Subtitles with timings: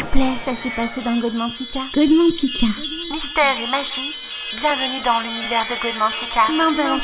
[0.00, 1.80] vous plaît, ça s'est passé dans Godmantica.
[1.94, 2.66] Godmantica.
[3.12, 4.14] Mystère et magie,
[4.60, 6.42] bienvenue dans l'univers de Godmantica.
[6.50, 6.98] Mandala,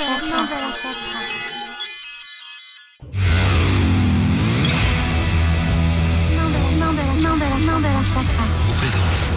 [7.20, 8.45] Mandala, Mandala Chakra.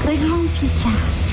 [0.05, 1.26] Godmantica.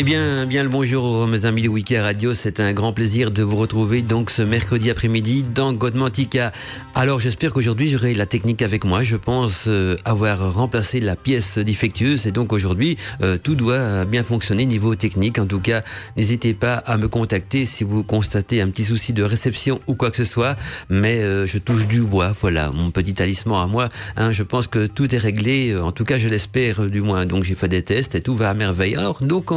[0.00, 3.42] Eh bien, bien le bonjour mes amis de Wiki Radio, c'est un grand plaisir de
[3.42, 6.52] vous retrouver donc ce mercredi après-midi dans Godmantica.
[6.94, 11.58] Alors j'espère qu'aujourd'hui j'aurai la technique avec moi, je pense euh, avoir remplacé la pièce
[11.58, 15.40] défectueuse et donc aujourd'hui euh, tout doit bien fonctionner niveau technique.
[15.40, 15.82] En tout cas,
[16.16, 20.12] n'hésitez pas à me contacter si vous constatez un petit souci de réception ou quoi
[20.12, 20.54] que ce soit,
[20.88, 23.88] mais euh, je touche du bois, voilà mon petit talisman à moi.
[24.16, 27.42] Hein, je pense que tout est réglé, en tout cas je l'espère du moins, donc
[27.42, 28.94] j'ai fait des tests et tout va à merveille.
[28.94, 29.50] Alors donc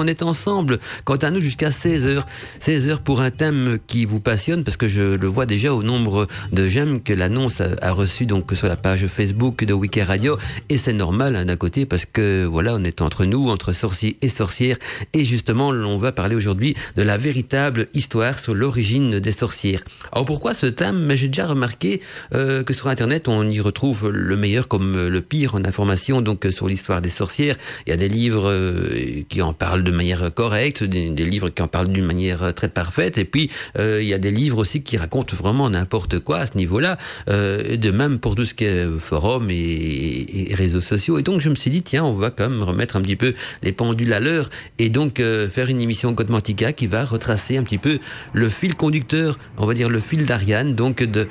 [1.04, 2.24] quant à nous, jusqu'à 16h.
[2.60, 6.28] 16h pour un thème qui vous passionne, parce que je le vois déjà au nombre
[6.52, 10.38] de j'aime que l'annonce a, reçu donc sur la page Facebook de Wiki Radio.
[10.70, 14.18] Et c'est normal hein, d'un côté, parce que voilà, on est entre nous, entre sorciers
[14.22, 14.78] et sorcières.
[15.14, 19.84] Et justement, on va parler aujourd'hui de la véritable histoire sur l'origine des sorcières.
[20.12, 21.12] Alors pourquoi ce thème?
[21.12, 22.02] J'ai déjà remarqué
[22.34, 26.48] euh, que sur Internet, on y retrouve le meilleur comme le pire en information, donc
[26.50, 27.56] sur l'histoire des sorcières.
[27.86, 31.62] Il y a des livres euh, qui en parlent de manière correcte, des, livres qui
[31.62, 34.84] en parlent d'une manière très parfaite, et puis euh, il y a des livres aussi
[34.84, 36.98] qui racontent vraiment n'importe quoi à ce niveau-là,
[37.30, 41.18] euh, de même pour tout ce qui est forum et, réseaux sociaux.
[41.18, 43.34] Et donc je me suis dit, tiens, on va quand même remettre un petit peu
[43.64, 44.50] les pendules à l'heure,
[44.80, 48.00] et donc euh, faire une émission Godmantica qui va retracer un petit peu
[48.34, 51.28] le fil conducteur, on va dire le fil d'Ariane, donc de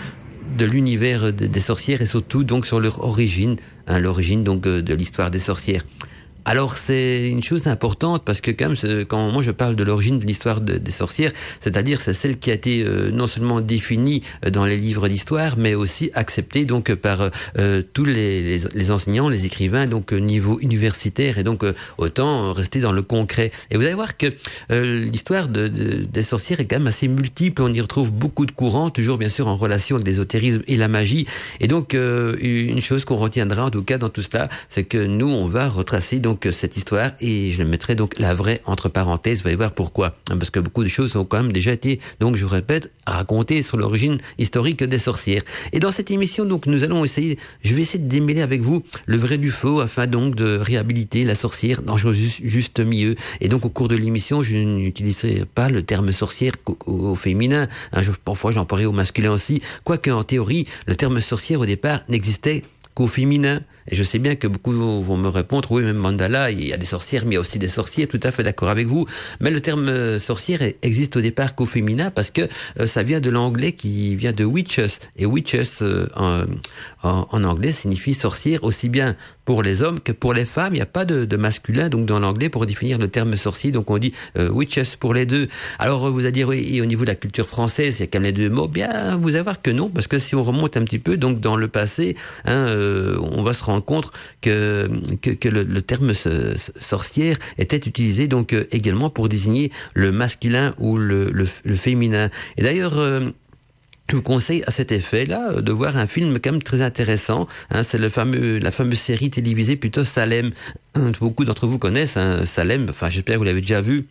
[0.57, 3.55] de l'univers des sorcières et surtout donc sur leur origine,
[3.87, 5.85] hein, l'origine donc de l'histoire des sorcières.
[6.45, 10.19] Alors c'est une chose importante parce que quand même quand moi je parle de l'origine
[10.19, 14.23] de l'histoire de, des sorcières, c'est-à-dire c'est celle qui a été euh, non seulement définie
[14.51, 19.87] dans les livres d'histoire, mais aussi acceptée donc par euh, tous les, enseignants, les écrivains
[19.87, 23.53] donc niveau universitaire et donc euh, autant rester dans le concret.
[23.71, 24.27] Et vous allez voir que
[24.71, 27.63] l'histoire de, de, des sorcières est quand même assez multiple.
[27.63, 30.89] On y retrouve beaucoup de courants, toujours bien sûr en relation avec l'ésotérisme et la
[30.89, 31.27] magie.
[31.61, 35.29] Et donc une chose qu'on retiendra en tout cas dans tout cela, c'est que nous
[35.29, 39.43] on va retracer donc donc cette histoire et je mettrai donc la vraie entre parenthèses.
[39.43, 40.15] Vous allez voir pourquoi.
[40.27, 43.77] Parce que beaucoup de choses ont quand même déjà été, donc je répète, racontées sur
[43.77, 45.43] l'origine historique des sorcières.
[45.73, 48.85] Et dans cette émission, donc nous allons essayer, je vais essayer de démêler avec vous
[49.07, 53.17] le vrai du faux afin donc de réhabiliter la sorcière dans juste milieu.
[53.41, 56.53] Et donc au cours de l'émission, je n'utiliserai pas le terme sorcière
[56.87, 57.67] au, féminin.
[57.93, 59.63] Hein, je, parfois j'en parlerai au masculin aussi.
[59.83, 62.63] Quoique en théorie, le terme sorcière au départ n'existait
[62.95, 63.61] qu'au féminin.
[63.89, 66.77] Et je sais bien que beaucoup vont me répondre, oui, même mandala, il y a
[66.77, 69.07] des sorcières, mais il y a aussi des sorciers, tout à fait d'accord avec vous.
[69.41, 72.43] Mais le terme euh, sorcière existe au départ qu'au féminin parce que
[72.79, 74.99] euh, ça vient de l'anglais qui vient de witches.
[75.17, 76.07] Et witches euh,
[77.03, 79.17] en, anglais signifie sorcière aussi bien
[79.51, 80.75] pour les hommes que pour les femmes.
[80.75, 83.73] Il n'y a pas de, masculin donc dans l'anglais pour définir le terme sorcier.
[83.73, 85.49] Donc on dit witches pour les deux.
[85.81, 88.21] Alors vous allez dire, oui, au niveau de la culture française, il y a quand
[88.21, 88.69] même les deux mots.
[88.69, 91.41] Bien, vous allez voir que non, parce que si on remonte un petit peu, donc
[91.41, 92.67] dans le passé, hein,
[93.33, 94.89] on va se rendre compte que,
[95.21, 101.31] que, le, terme sorcière était utilisé donc euh, également pour désigner le masculin ou le,
[101.33, 102.31] le, le féminin.
[102.57, 103.31] Et d'ailleurs, euh,
[104.11, 107.47] je vous conseille à cet effet-là de voir un film quand même très intéressant.
[107.71, 110.51] Hein, c'est le fameux, la fameuse série télévisée plutôt Salem.
[111.21, 112.87] Beaucoup d'entre vous connaissent hein, Salem.
[112.91, 114.07] Enfin, j'espère que vous l'avez déjà vu.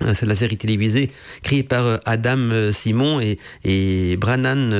[0.00, 1.10] C'est la série télévisée
[1.42, 4.70] créée par Adam Simon et, et Brannan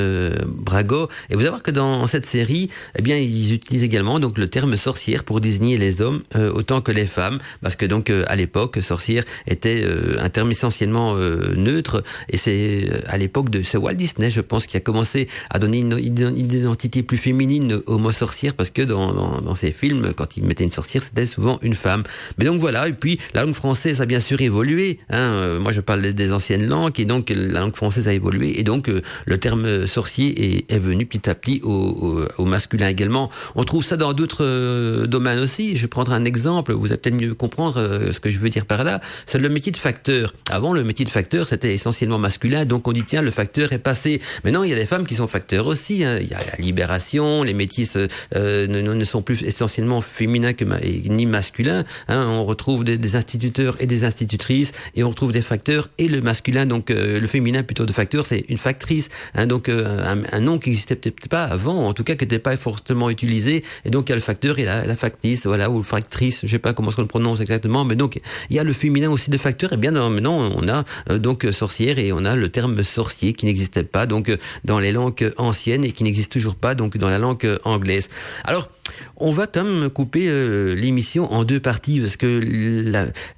[0.46, 1.08] Brago.
[1.30, 4.48] Et vous allez voir que dans cette série, eh bien, ils utilisent également donc le
[4.48, 8.24] terme sorcière pour désigner les hommes euh, autant que les femmes, parce que donc euh,
[8.26, 11.16] à l'époque, sorcière était euh, un terme essentiellement
[11.56, 12.02] neutre.
[12.28, 15.78] Et c'est à l'époque de ce Walt Disney, je pense, qui a commencé à donner
[15.78, 20.12] une, une identité plus féminine au mot sorcière, parce que dans, dans, dans ses films,
[20.14, 22.02] quand il mettait une sorcière, c'était souvent une femme.
[22.38, 22.88] Mais donc voilà.
[22.88, 24.98] Et puis la langue française a bien sûr évolué.
[25.14, 28.58] Hein, euh, moi, je parle des anciennes langues et donc la langue française a évolué
[28.58, 33.30] et donc euh, le terme sorcier est, venu petit à petit au, masculin également.
[33.54, 35.76] On trouve ça dans d'autres euh, domaines aussi.
[35.76, 36.72] Je vais prendre un exemple.
[36.72, 37.80] Vous allez peut-être mieux comprendre
[38.10, 39.00] ce que je veux dire par là.
[39.24, 40.34] C'est le métier de facteur.
[40.50, 43.78] Avant, le métier de facteur c'était essentiellement masculin, donc on dit tiens le facteur est
[43.78, 44.20] passé.
[44.42, 46.04] Maintenant, il y a des femmes qui sont facteurs aussi.
[46.04, 46.18] Hein.
[46.20, 47.44] Il y a la libération.
[47.44, 47.86] Les métiers
[48.34, 50.64] ne, sont plus essentiellement féminins que
[51.08, 51.84] ni masculins.
[52.08, 52.26] Hein.
[52.28, 56.66] On retrouve des instituteurs et des institutrices et on retrouve des facteurs et le masculin,
[56.66, 60.96] donc le féminin plutôt de facteur, c'est une factrice, hein, donc un, nom qui n'existait
[60.96, 64.12] peut-être pas avant, en tout cas qui n'était pas fortement utilisé, et donc il y
[64.12, 67.06] a le facteur et la, factrice, voilà, ou factrice, je sais pas comment on le
[67.06, 68.20] prononce exactement, mais donc
[68.50, 70.84] il y a le féminin aussi de facteur, et bien maintenant on a
[71.18, 75.32] donc sorcière et on a le terme sorcier qui n'existait pas donc dans les langues
[75.36, 78.08] anciennes et qui n'existe toujours pas donc dans la langue anglaise.
[78.44, 78.68] Alors
[79.16, 82.40] on va quand même couper euh, l'émission en deux parties parce que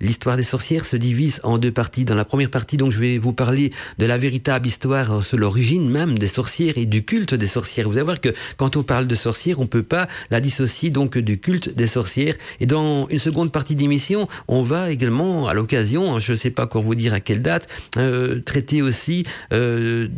[0.01, 2.05] l'histoire des sorcières se divise en deux parties.
[2.05, 5.89] Dans la première partie, donc, je vais vous parler de la véritable histoire sur l'origine
[5.89, 7.89] même des sorcières et du culte des sorcières.
[7.89, 11.19] Vous allez voir que quand on parle de sorcières, on peut pas la dissocier donc
[11.19, 12.35] du culte des sorcières.
[12.61, 16.65] Et dans une seconde partie d'émission, on va également, à l'occasion, je ne sais pas
[16.65, 20.09] encore vous dire à quelle date, euh, traiter aussi euh,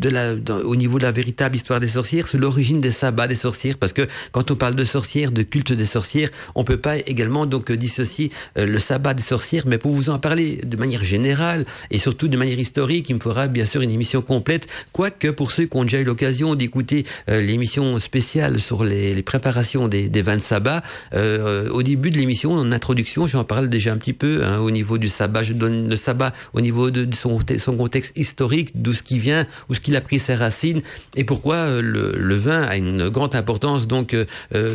[0.65, 3.93] au niveau de la véritable histoire des sorcières, sur l'origine des sabbats des sorcières, parce
[3.93, 7.73] que quand on parle de sorcières, de culte des sorcières, on peut pas également donc
[7.73, 11.99] dissocier euh, le sabbat des sorcières, mais pour vous en parler de manière générale et
[11.99, 15.65] surtout de manière historique, il me faudra bien sûr une émission complète, quoique pour ceux
[15.65, 20.37] qui ont déjà eu l'occasion d'écouter euh, l'émission spéciale sur les, préparations des, des vins
[20.37, 20.82] de sabbat,
[21.15, 24.70] euh, au début de l'émission, en introduction, j'en parle déjà un petit peu hein, au
[24.70, 27.38] niveau du sabbat, je donne le sabbat au niveau de son,
[27.76, 30.81] contexte historique, d'où ce qui vient, où ce qu'il a pris ses racines
[31.17, 34.15] et pourquoi le, vin a une grande importance donc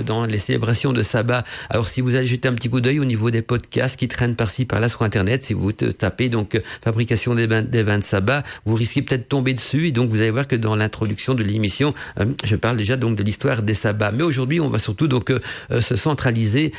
[0.05, 1.43] dans les célébrations de sabbat.
[1.69, 4.35] Alors si vous allez jeter un petit coup d'œil au niveau des podcasts qui traînent
[4.35, 8.75] par-ci par-là sur internet, si vous tapez donc euh, fabrication des, vins, de sabbat, vous
[8.75, 11.93] risquez peut-être de tomber dessus et donc vous allez voir que dans l'introduction de l'émission,
[12.19, 14.11] euh, je parle déjà donc de l'histoire des sabbats.
[14.11, 15.39] Mais aujourd'hui, on va surtout donc euh,
[15.81, 16.73] se centraliser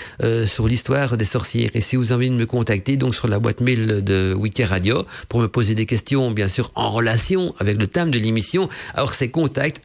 [0.46, 1.70] sur l'histoire des sorcières.
[1.74, 4.64] Et si vous avez envie de me contacter donc sur la boîte mail de Wiki
[4.64, 8.68] Radio pour me poser des questions, bien sûr en relation avec le thème de l'émission,
[8.94, 9.82] alors c'est contact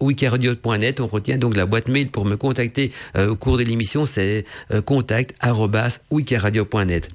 [0.00, 1.00] wikiradio.net.
[1.00, 4.44] On retient donc la boîte mail pour me contacter euh, au cours de l'émission, c'est
[4.72, 5.34] euh, contact
[6.10, 7.08] wikiradio.net.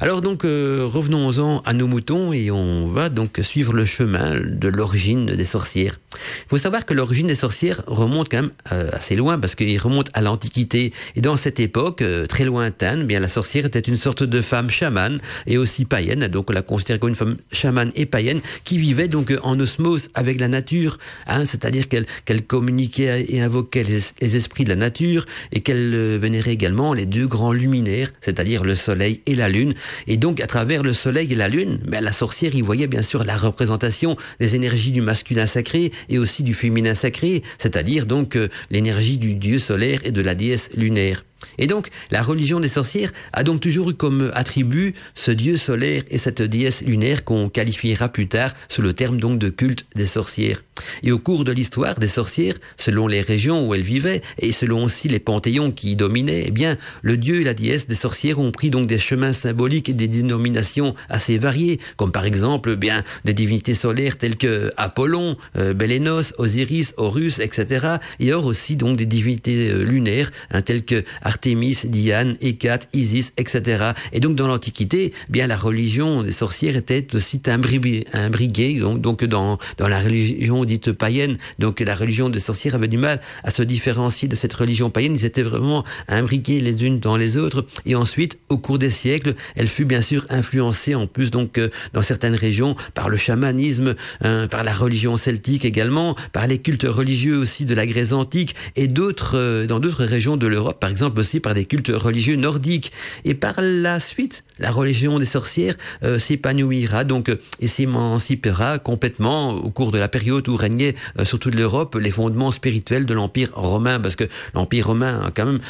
[0.00, 4.68] Alors donc euh, revenons-en à nos moutons et on va donc suivre le chemin de
[4.68, 5.98] l'origine des sorcières.
[6.14, 8.50] Il faut savoir que l'origine des sorcières remonte quand même
[8.92, 13.20] assez loin parce qu'il remonte à l'Antiquité et dans cette époque très lointaine, eh bien
[13.20, 17.00] la sorcière était une sorte de femme chamane et aussi païenne, donc on la considère
[17.00, 21.44] comme une femme chamane et païenne qui vivait donc en osmose avec la nature, hein,
[21.44, 23.84] c'est-à-dire qu'elle communiquait et invoquait
[24.20, 25.21] les esprits de la nature
[25.52, 29.74] et qu'elle euh, vénérait également les deux grands luminaires, c'est-à-dire le soleil et la lune.
[30.06, 33.02] Et donc, à travers le soleil et la lune, ben, la sorcière y voyait bien
[33.02, 38.36] sûr la représentation des énergies du masculin sacré et aussi du féminin sacré, c'est-à-dire donc
[38.36, 41.24] euh, l'énergie du dieu solaire et de la déesse lunaire.
[41.58, 46.02] Et donc, la religion des sorcières a donc toujours eu comme attribut ce dieu solaire
[46.08, 50.06] et cette déesse lunaire qu'on qualifiera plus tard sous le terme donc de culte des
[50.06, 50.62] sorcières.
[51.02, 54.84] Et au cours de l'histoire des sorcières, selon les régions où elles vivaient et selon
[54.84, 58.38] aussi les panthéons qui y dominaient, eh bien, le dieu et la déesse des sorcières
[58.38, 62.76] ont pris donc des chemins symboliques et des dénominations assez variées, comme par exemple, eh
[62.76, 67.96] bien, des divinités solaires telles que Apollon, euh, Bélénos, Osiris, Horus, etc.
[68.20, 73.32] Et or aussi donc des divinités euh, lunaires hein, telles que Artémis, Diane, Hécate, Isis,
[73.38, 73.92] etc.
[74.12, 79.58] Et donc dans l'Antiquité, bien la religion des sorcières était aussi imbriquée, donc, donc dans,
[79.78, 81.38] dans la religion dite païenne.
[81.58, 85.14] Donc la religion des sorcières avait du mal à se différencier de cette religion païenne.
[85.14, 87.64] Ils étaient vraiment imbriqués les unes dans les autres.
[87.86, 91.70] Et ensuite, au cours des siècles, elle fut bien sûr influencée en plus donc euh,
[91.94, 96.86] dans certaines régions par le chamanisme, hein, par la religion celtique également, par les cultes
[96.86, 100.90] religieux aussi de la Grèce antique et d'autres euh, dans d'autres régions de l'Europe, par
[100.90, 102.92] exemple aussi par des cultes religieux nordiques.
[103.24, 109.50] Et par la suite, la religion des sorcières euh, s'épanouira donc euh, et s'émancipera complètement
[109.50, 113.14] au cours de la période où régnaient euh, sur toute l'Europe les fondements spirituels de
[113.14, 115.60] l'Empire romain, parce que l'Empire romain a quand même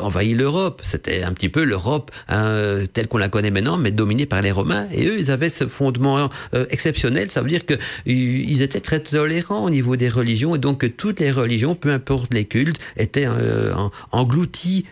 [0.00, 0.80] envahi l'Europe.
[0.82, 4.52] C'était un petit peu l'Europe hein, telle qu'on la connaît maintenant, mais dominée par les
[4.52, 4.86] Romains.
[4.92, 6.30] Et eux, ils avaient ce fondement
[6.70, 7.30] exceptionnel.
[7.30, 7.74] Ça veut dire que
[8.06, 12.32] ils étaient très tolérants au niveau des religions, et donc toutes les religions, peu importe
[12.32, 13.26] les cultes, étaient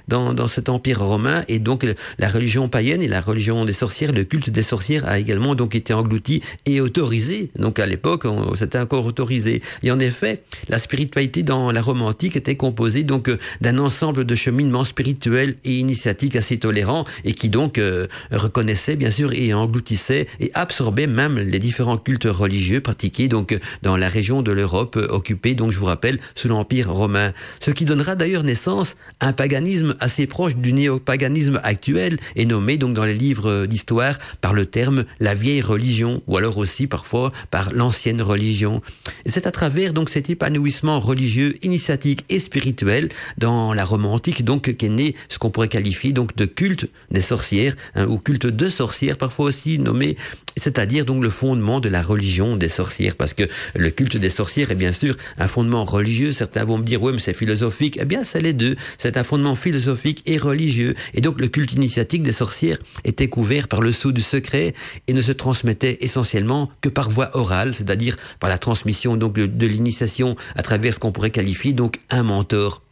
[0.09, 1.87] dans, cet Empire romain, et donc
[2.19, 5.75] la religion païenne et la religion des sorcières, le culte des sorcières a également donc
[5.75, 7.51] été englouti et autorisé.
[7.59, 8.27] Donc à l'époque,
[8.57, 9.63] c'était encore autorisé.
[9.83, 14.25] Et en effet, la spiritualité dans la Rome antique était composée donc euh, d'un ensemble
[14.25, 19.55] de cheminements spirituels et initiatiques assez tolérants et qui donc euh, reconnaissaient bien sûr et
[19.55, 24.97] engloutissaient et absorbaient même les différents cultes religieux pratiqués donc dans la région de l'Europe
[25.09, 27.33] occupée donc je vous rappelle sous l'Empire romain.
[27.61, 29.64] Ce qui donnera d'ailleurs naissance à un paganisme
[30.01, 35.05] assez proche du néopaganisme actuel et nommé donc dans les livres d'histoire par le terme
[35.21, 38.83] la vieille religion, ou alors aussi parfois par l'ancienne religion.
[39.27, 44.75] C'est à travers donc cet épanouissement religieux, initiatique et spirituel dans la Rome antique donc
[44.77, 48.69] qu'est né ce qu'on pourrait qualifier donc de culte des sorcières hein, ou culte de
[48.69, 50.17] sorcières parfois aussi nommé
[50.57, 53.45] c'est-à-dire donc le fondement de la religion des sorcières, parce que
[53.75, 56.33] le culte des sorcières est bien sûr un fondement religieux.
[56.33, 57.99] Certains vont me dire, oui, mais c'est philosophique.
[58.01, 58.77] Eh bien, c'est les deux.
[58.99, 60.95] C'est un fondement philosophique et religieux.
[61.15, 64.75] Et donc, le culte initiatique des sorcières était couvert par le sceau du secret
[65.07, 69.67] et ne se transmettait essentiellement que par voie orale, c'est-à-dire par la transmission donc de
[69.67, 72.83] l'initiation à travers ce qu'on pourrait qualifier donc un mentor.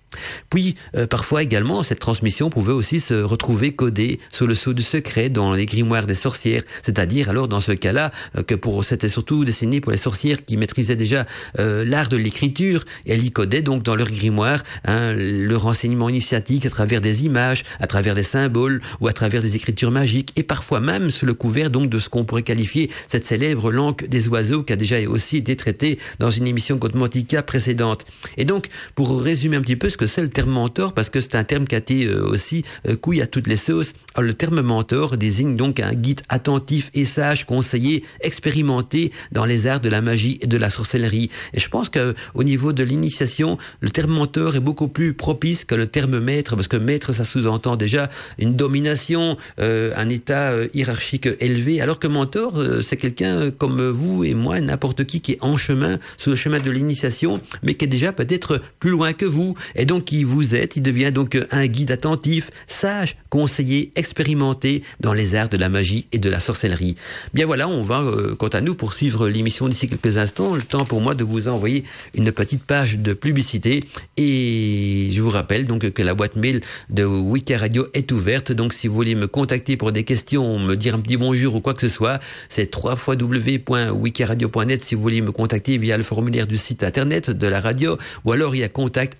[0.51, 4.83] Puis, euh, parfois également, cette transmission pouvait aussi se retrouver codée sous le sceau du
[4.83, 9.09] secret dans les grimoires des sorcières, c'est-à-dire alors dans ce cas-là euh, que pour c'était
[9.09, 11.27] surtout destiné pour les sorcières qui maîtrisaient déjà
[11.59, 16.67] euh, l'art de l'écriture, elles y codaient donc dans leur grimoire hein, le renseignement initiatique
[16.67, 20.43] à travers des images, à travers des symboles ou à travers des écritures magiques, et
[20.43, 24.29] parfois même sous le couvert donc de ce qu'on pourrait qualifier cette célèbre langue des
[24.29, 28.05] oiseaux qui a déjà aussi été traitée dans une émission Cosmotica précédente.
[28.37, 31.21] Et donc, pour résumer un petit peu ce que c'est le terme mentor parce que
[31.21, 33.93] c'est un terme qui a été euh, aussi euh, couille à toutes les sauces.
[34.19, 39.81] le terme mentor désigne donc un guide attentif et sage, conseiller, expérimenté dans les arts
[39.81, 41.31] de la magie et de la sorcellerie.
[41.55, 45.65] Et je pense que au niveau de l'initiation, le terme mentor est beaucoup plus propice
[45.65, 50.53] que le terme maître parce que maître ça sous-entend déjà une domination, euh, un état
[50.75, 55.43] hiérarchique élevé, alors que mentor c'est quelqu'un comme vous et moi, n'importe qui qui est
[55.43, 59.25] en chemin sur le chemin de l'initiation, mais qui est déjà peut-être plus loin que
[59.25, 59.55] vous.
[59.77, 60.77] Et donc qui vous êtes.
[60.77, 66.07] Il devient donc un guide attentif, sage, conseiller, expérimenté dans les arts de la magie
[66.13, 66.97] et de la sorcellerie.
[67.35, 70.55] Bien voilà, on va, euh, quant à nous, poursuivre l'émission d'ici quelques instants.
[70.55, 71.85] Le temps pour moi de vous envoyer
[72.15, 73.85] une petite page de publicité.
[74.17, 78.53] Et je vous rappelle donc que la boîte mail de Wiki Radio est ouverte.
[78.53, 81.61] Donc si vous voulez me contacter pour des questions, me dire un petit bonjour ou
[81.61, 82.19] quoi que ce soit,
[82.49, 87.61] c'est www.wikiradio.net si vous voulez me contacter via le formulaire du site internet de la
[87.61, 89.17] radio ou alors il y a contact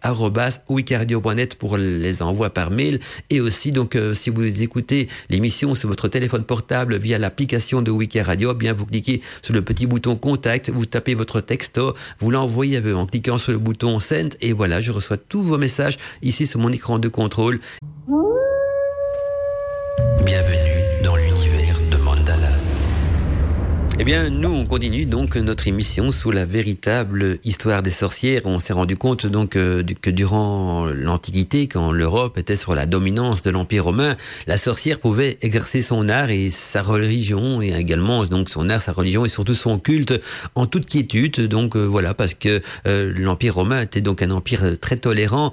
[0.69, 3.01] wikiradio.net pour les envois par mail.
[3.31, 7.91] Et aussi, donc, euh, si vous écoutez l'émission sur votre téléphone portable via l'application de
[7.91, 12.31] Wikiradio, eh bien, vous cliquez sur le petit bouton contact, vous tapez votre texto, vous
[12.31, 16.47] l'envoyez en cliquant sur le bouton send, et voilà, je reçois tous vos messages ici
[16.47, 17.61] sur mon écran de contrôle.
[24.03, 28.43] Eh bien, nous, on continue donc notre émission sous la véritable histoire des sorcières.
[28.47, 33.45] On s'est rendu compte donc euh, que durant l'Antiquité, quand l'Europe était sur la dominance
[33.45, 34.17] de l'Empire romain,
[34.49, 38.91] la sorcière pouvait exercer son art et sa religion, et également donc son art, sa
[38.91, 40.21] religion et surtout son culte
[40.57, 41.47] en toute quiétude.
[41.47, 45.53] Donc euh, voilà, parce que euh, l'Empire romain était donc un empire très tolérant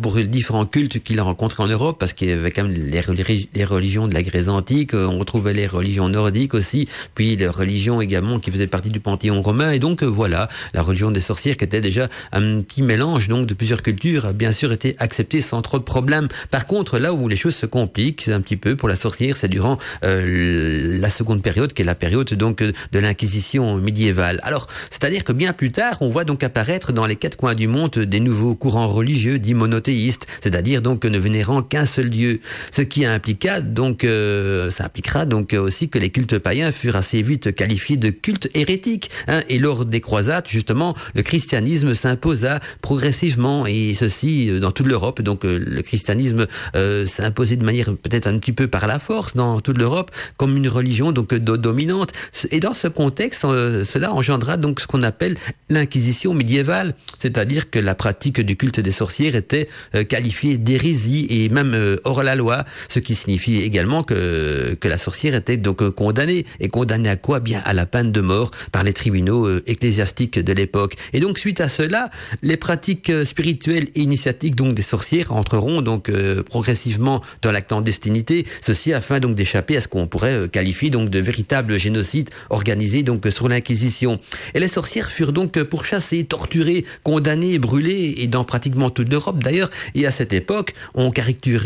[0.00, 2.72] pour les différents cultes qu'il a rencontrés en Europe, parce qu'il y avait quand même
[2.72, 7.48] les, les religions de la Grèce antique, on retrouvait les religions nordiques aussi, puis les
[7.48, 9.70] religions également qui faisait partie du panthéon romain.
[9.72, 13.46] Et donc euh, voilà, la religion des sorcières qui était déjà un petit mélange donc
[13.46, 16.28] de plusieurs cultures a bien sûr été acceptée sans trop de problèmes.
[16.50, 19.48] Par contre, là où les choses se compliquent un petit peu pour la sorcière, c'est
[19.48, 24.40] durant euh, la seconde période, qui est la période donc de l'Inquisition médiévale.
[24.42, 27.68] Alors, c'est-à-dire que bien plus tard, on voit donc apparaître dans les quatre coins du
[27.68, 32.82] monde des nouveaux courants religieux dits monothéistes, c'est-à-dire donc ne vénérant qu'un seul dieu, ce
[32.82, 37.54] qui impliqua donc euh, ça impliquera donc aussi que les cultes païens furent assez vite
[37.70, 39.10] qualifié de culte hérétique.
[39.28, 39.42] Hein.
[39.48, 45.22] Et lors des croisades, justement, le christianisme s'imposa progressivement, et ceci euh, dans toute l'Europe.
[45.22, 48.98] Donc euh, le christianisme euh, s'est imposé de manière peut-être un petit peu par la
[48.98, 52.10] force dans toute l'Europe, comme une religion donc dominante.
[52.50, 55.36] Et dans ce contexte, cela engendra donc ce qu'on appelle
[55.68, 59.68] l'inquisition médiévale, c'est-à-dire que la pratique du culte des sorcières était
[60.08, 65.34] qualifiée d'hérésie et même hors la loi, ce qui signifie également que, que la sorcière
[65.34, 66.44] était donc condamnée.
[66.58, 67.40] Et condamnée à quoi?
[67.64, 70.96] À la peine de mort par les tribunaux euh, ecclésiastiques de l'époque.
[71.12, 72.08] Et donc suite à cela,
[72.42, 77.60] les pratiques euh, spirituelles et initiatiques donc des sorcières entreront donc euh, progressivement dans la
[77.60, 83.02] clandestinité, ceci afin donc d'échapper à ce qu'on pourrait qualifier donc de véritable génocide organisé
[83.02, 84.18] donc sur l'Inquisition.
[84.54, 89.70] Et les sorcières furent donc pourchassées, torturées, condamnées, brûlées et dans pratiquement toute l'Europe d'ailleurs.
[89.94, 91.10] Et à cette époque, on,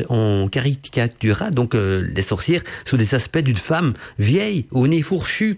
[0.09, 5.55] on caricatura donc les sorcières sous des aspects d'une femme vieille, au nez fourchu,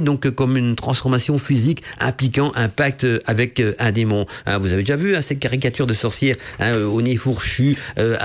[0.00, 4.26] donc comme une transformation physique impliquant un pacte avec un démon.
[4.46, 8.16] Hein, vous avez déjà vu hein, ces caricatures de sorcières hein, au nez fourchu, euh,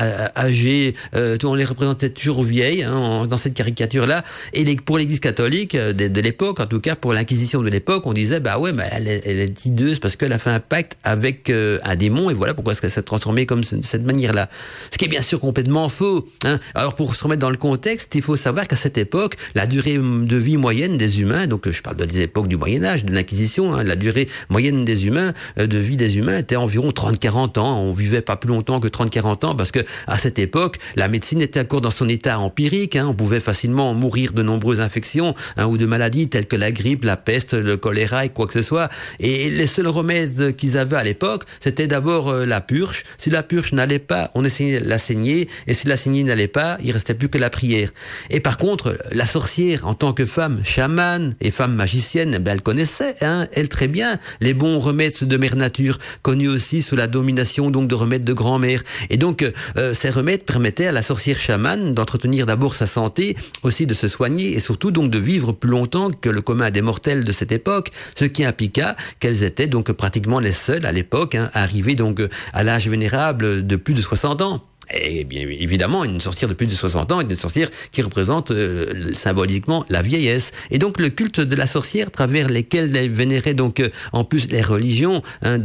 [1.15, 4.24] euh, on les représentait toujours vieilles hein, dans cette caricature-là.
[4.53, 8.13] Et pour l'Église catholique euh, de, l'époque, en tout cas pour l'Inquisition de l'époque, on
[8.13, 11.79] disait bah ouais, elle, est, elle hideuse parce qu'elle a fait un pacte avec euh,
[11.84, 14.50] un démon et voilà pourquoi est-ce qu'elle s'est transformée comme de cette manière-là.
[14.91, 16.27] Ce qui est bien sûr complètement faux.
[16.46, 16.60] Hein.
[16.75, 19.98] Alors pour se remettre dans le contexte, il faut savoir qu'à cette époque, la durée
[19.98, 23.74] de vie moyenne des humains, donc je parle des époques du Moyen Âge, de l'Inquisition,
[23.74, 27.79] hein, la durée moyenne des humains, de vie des humains était environ 30-40 ans.
[27.79, 31.41] On vivait pas plus longtemps que 30-40 ans parce que à cette époque, la médecine
[31.41, 32.96] était encore dans son état empirique.
[32.96, 33.08] Hein.
[33.10, 37.03] On pouvait facilement mourir de nombreuses infections hein, ou de maladies telles que la grippe,
[37.03, 38.89] la peste, le choléra et quoi que ce soit.
[39.19, 43.03] Et les seuls remèdes qu'ils avaient à l'époque, c'était d'abord euh, la purge.
[43.17, 45.48] Si la purge n'allait pas, on essayait de la saigner.
[45.67, 47.91] Et si la saignée n'allait pas, il restait plus que la prière.
[48.29, 52.62] Et par contre, la sorcière, en tant que femme chamane et femme magicienne, ben, elle
[52.62, 57.72] connaissait, hein, très bien, les bons remèdes de mère nature, connus aussi sous la domination
[57.72, 58.82] donc de remèdes de grand-mère.
[59.10, 59.44] Et donc,
[59.78, 64.08] euh, ces remèdes permettaient à la sorcière chamane d'entretenir d'abord sa santé, aussi de se
[64.08, 67.52] soigner et surtout donc de vivre plus longtemps que le commun des mortels de cette
[67.52, 71.96] époque, ce qui impliqua qu'elles étaient donc pratiquement les seules à l'époque hein, à arriver
[71.96, 72.22] donc
[72.54, 74.58] à l'âge vénérable de plus de 60 ans.
[74.93, 78.51] Et bien évidemment, une sorcière de plus de 60 ans est une sorcière qui représente
[78.51, 80.51] euh, symboliquement la vieillesse.
[80.72, 84.48] Et donc le culte de la sorcière, travers lesquels elle vénérait donc euh, en plus
[84.50, 85.60] les religions, hein,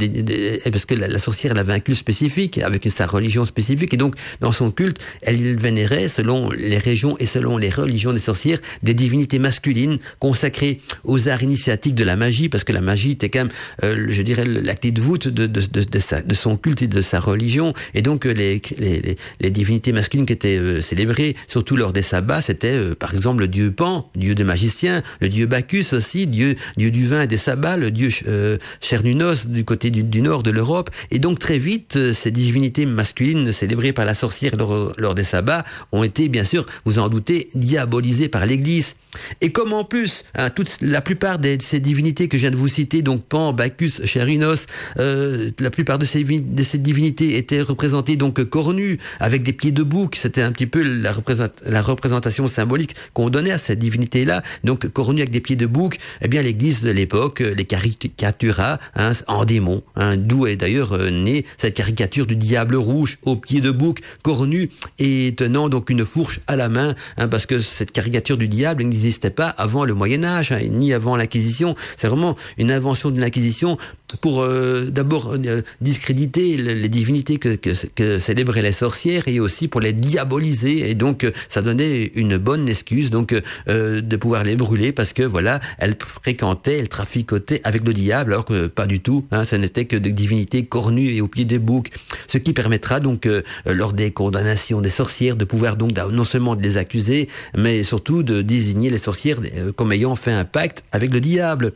[0.71, 4.15] parce que la, sorcière elle avait un culte spécifique avec sa religion spécifique, et donc
[4.41, 8.95] dans son culte, elle vénérait selon les régions et selon les religions des sorcières des
[8.95, 13.41] divinités masculines consacrées aux arts initiatiques de la magie, parce que la magie était quand
[13.41, 13.53] même,
[13.85, 17.21] euh, je dirais, l'acte de voûte de, de, de, de, son culte et de sa
[17.21, 19.14] religion, et donc les, les les,
[19.51, 23.49] divinités masculines qui étaient euh, célébrées, surtout lors des sabbats, c'était euh, par exemple le
[23.49, 27.77] dieu Pan, dieu des magiciens, le dieu Bacchus aussi, dieu, du vin et des sabbats,
[27.77, 30.91] le dieu euh, Chernunos du côté du, nord de l'Europe.
[31.11, 34.53] Et donc très vite, ces divinités masculines célébrées par la sorcière
[34.99, 38.97] lors des sabbats ont été, bien sûr, vous en doutez, diabolisées par l'Église.
[39.41, 42.57] Et comme en plus, hein, toute, la plupart de ces divinités que je viens de
[42.57, 44.67] vous citer, donc Pan, Bacchus, Chérinos,
[44.99, 50.17] euh, la plupart de ces, divinités étaient représentées donc cornues, avec des pieds de bouc.
[50.21, 51.13] C'était un petit peu la,
[51.83, 54.43] représentation symbolique qu'on donnait à ces divinités-là.
[54.65, 59.13] Donc cornues avec des pieds de bouc, eh bien l'Église de l'époque les caricatura hein,
[59.27, 59.83] en démon.
[59.97, 64.01] Hein, D'où est d'ailleurs euh, née cette caricature du diable rouge aux pieds de bouc,
[64.23, 66.95] cornu et tenant donc une fourche à la main,
[67.31, 71.17] parce que cette caricature du diable n'existait pas avant le Moyen Âge, hein, ni avant
[71.17, 71.75] l'Inquisition.
[71.97, 73.79] C'est vraiment une invention de l'Inquisition
[74.21, 79.93] pour euh, d'abord euh, discréditer les divinités que, célébraient les sorcières et aussi pour les
[79.93, 80.91] diaboliser.
[80.91, 83.35] Et donc, euh, ça donnait une bonne excuse donc
[83.67, 88.45] de pouvoir les brûler parce que voilà, elles fréquentaient, elles traficotaient avec le diable, alors
[88.45, 89.27] que pas du tout.
[89.31, 91.91] Hein, ce n'était que des divinités cornues et au pied des boucs.
[92.27, 93.29] Ce qui permettra donc,
[93.67, 98.43] lors des condamnations des sorcières, de pouvoir donc non seulement les accuser, mais surtout de
[98.43, 99.39] désigner les sorcières
[99.77, 101.73] comme ayant fait un pacte avec le diable.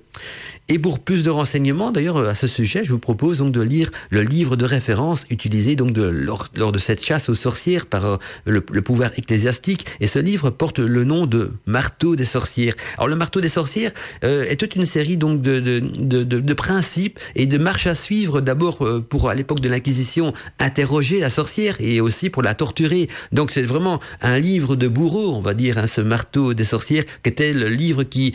[0.69, 3.91] Et pour plus de renseignements, d'ailleurs, à ce sujet, je vous propose donc de lire
[4.11, 8.61] le livre de référence utilisé donc lors, de cette chasse aux sorcières par euh, le,
[8.61, 9.87] pouvoir ecclésiastique.
[10.01, 12.75] Et ce livre porte le nom de Marteau des sorcières.
[12.97, 13.93] Alors le Marteau des sorcières
[14.25, 18.41] euh, est toute une série donc de, principes et de marches à suivre.
[18.41, 23.09] D'abord euh, pour à l'époque de l'Inquisition interroger la sorcière et aussi pour la torturer.
[23.33, 26.98] Donc c'est vraiment un livre de bourreau, on va dire, hein, ce Marteau des sorcières,
[27.05, 28.35] qui était le livre qui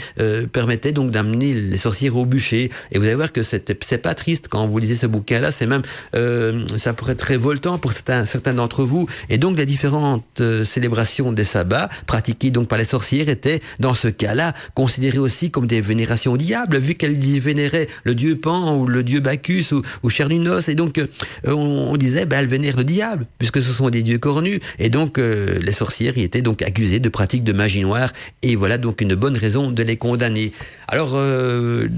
[0.52, 2.69] permettait donc d'amener les sorcières au bûcher.
[2.91, 5.82] Et vous allez voir que c'est pas triste quand vous lisez ce bouquin-là, c'est même,
[6.15, 9.08] euh, ça pourrait être révoltant pour certains, d'entre vous.
[9.30, 13.93] Et donc, les différentes euh, célébrations des sabbats pratiquées donc par les sorcières étaient, dans
[13.93, 18.78] ce cas-là, considérées aussi comme des vénérations au diable, vu qu'elles vénéraient le dieu Pan
[18.78, 20.67] ou le dieu Bacchus ou, ou Chernunos.
[20.67, 21.08] Et donc, euh,
[21.45, 24.60] on, disait, ben, elles vénèrent le diable, puisque ce sont des dieux cornus.
[24.80, 28.12] Et donc, les sorcières y étaient donc accusées de pratiques de magie noire.
[28.41, 30.51] Et voilà donc une bonne raison de les condamner.
[30.93, 31.17] Alors,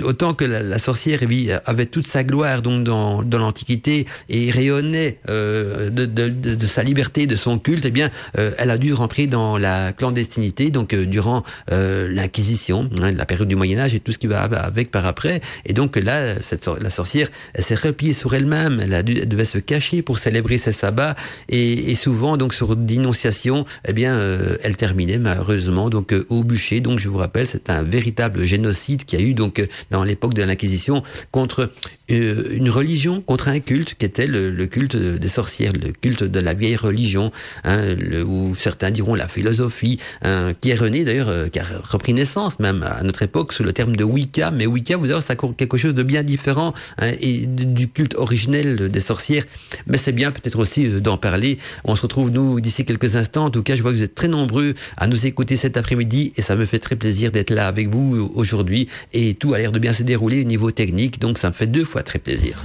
[0.05, 1.19] autant que la, sorcière
[1.65, 7.27] avait toute sa gloire donc dans, dans l'Antiquité et rayonnait euh, de, de, sa liberté,
[7.27, 11.05] de son culte, eh bien, euh, elle a dû rentrer dans la clandestinité, donc euh,
[11.05, 14.91] durant euh, l'Inquisition, hein, la période du Moyen Âge et tout ce qui va avec
[14.91, 15.41] par après.
[15.65, 20.03] Et donc là, cette, la sorcière, elle s'est repliée sur elle-même, elle devait se cacher
[20.03, 21.17] pour célébrer ses sabbats,
[21.49, 24.17] et, et souvent, donc sur dénonciation, eh bien,
[24.63, 26.79] elle terminait malheureusement donc au bûcher.
[26.79, 30.03] Donc je vous rappelle, c'est un véritable génocide génocide qu'il y a eu donc dans
[30.03, 31.71] l'époque de l'Inquisition contre
[32.07, 36.53] une religion, contre un culte qui était le, culte des sorcières, le culte de la
[36.53, 37.31] vieille religion,
[37.63, 37.95] hein,
[38.27, 42.83] où certains diront la philosophie, hein, qui est rené d'ailleurs, qui a repris naissance même
[42.83, 45.95] à notre époque sous le terme de Wicca, mais Wicca, vous savez, c'est quelque chose
[45.95, 49.43] de bien différent hein, et du culte originel des sorcières.
[49.87, 51.57] Mais c'est bien peut-être aussi euh, d'en parler.
[51.83, 53.45] On se retrouve, nous, d'ici quelques instants.
[53.45, 56.33] En tout cas, je vois que vous êtes très nombreux à nous écouter cet après-midi
[56.37, 58.29] et ça me fait très plaisir d'être là avec vous euh,
[58.65, 58.87] aujourd'hui.
[59.13, 61.67] Et tout a l'air de bien se dérouler au niveau technique, donc ça me fait
[61.67, 62.61] deux fois très plaisir.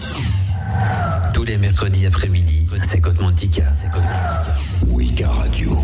[1.35, 3.65] Tous les mercredis après-midi, c'est Code Mantica.
[3.75, 4.55] C'est Code Mantica.
[4.89, 5.79] Wicca Radio.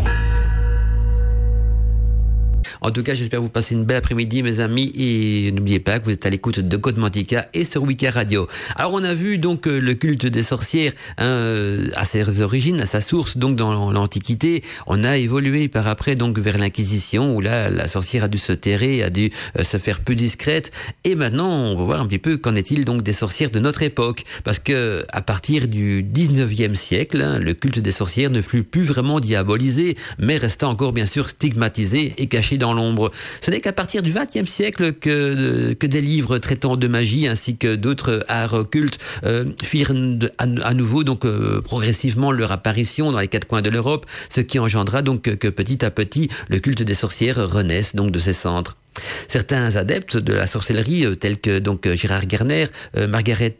[2.81, 6.05] En tout cas, j'espère vous passer une belle après-midi, mes amis, et n'oubliez pas que
[6.05, 8.47] vous êtes à l'écoute de Code Mantica et sur Wiki Radio.
[8.75, 12.85] Alors, on a vu donc euh, le culte des sorcières hein, à ses origines, à
[12.85, 14.63] sa source, donc dans l'Antiquité.
[14.85, 18.53] On a évolué par après donc vers l'Inquisition, où là, la sorcière a dû se
[18.53, 20.71] terrer, a dû euh, se faire plus discrète.
[21.03, 23.81] Et maintenant, on va voir un petit peu qu'en est-il donc des sorcières de notre
[23.81, 28.63] époque, parce que à partir du 19e siècle, hein, le culte des sorcières ne fut
[28.63, 33.11] plus vraiment diabolisé, mais resta encore bien sûr stigmatisé et caché dans l'ombre.
[33.41, 37.57] Ce n'est qu'à partir du XXe siècle que, que des livres traitant de magie ainsi
[37.57, 39.93] que d'autres arts occultes euh, firent
[40.37, 44.59] à, nouveau donc euh, progressivement leur apparition dans les quatre coins de l'Europe, ce qui
[44.59, 48.77] engendra donc que petit à petit le culte des sorcières renaisse donc de ses centres.
[49.27, 53.57] Certains adeptes de la sorcellerie, euh, tels que donc euh, Gérard Garner, euh, Margaret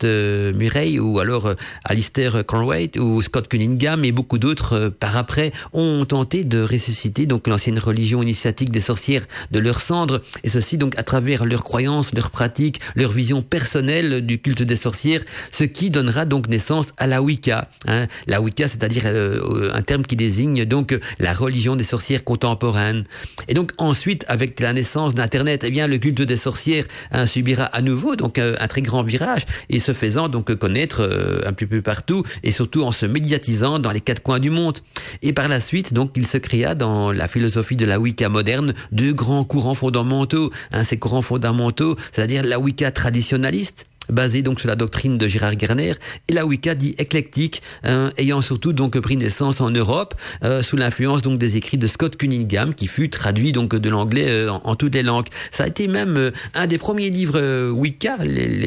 [0.55, 6.43] Murray ou alors Alistair Conway ou Scott Cunningham et beaucoup d'autres par après ont tenté
[6.43, 11.03] de ressusciter donc l'ancienne religion initiatique des sorcières de leurs cendres et ceci donc à
[11.03, 15.21] travers leurs croyances, leurs pratiques, leur vision personnelle du culte des sorcières,
[15.51, 17.67] ce qui donnera donc naissance à la Wicca.
[17.87, 18.07] Hein.
[18.27, 23.03] La Wicca, c'est-à-dire un terme qui désigne donc la religion des sorcières contemporaines.
[23.47, 27.25] Et donc ensuite, avec la naissance d'un Internet, eh bien, le culte des sorcières hein,
[27.25, 31.41] subira à nouveau donc euh, un très grand virage et se faisant donc connaître euh,
[31.45, 34.77] un peu plus partout et surtout en se médiatisant dans les quatre coins du monde.
[35.23, 38.73] Et par la suite, donc, il se créa dans la philosophie de la Wicca moderne
[38.93, 40.49] deux grands courants fondamentaux.
[40.71, 45.55] Hein, ces courants fondamentaux, c'est-à-dire la Wicca traditionnaliste basé donc sur la doctrine de Gérard
[45.55, 45.93] Garner,
[46.29, 50.77] et la Wicca dit éclectique, hein, ayant surtout donc pris naissance en Europe euh, sous
[50.77, 54.75] l'influence donc des écrits de Scott Cunningham, qui fut traduit donc de l'anglais euh, en,
[54.75, 55.27] toutes les langues.
[55.51, 58.17] Ça a été même euh, un des premiers livres Wicca,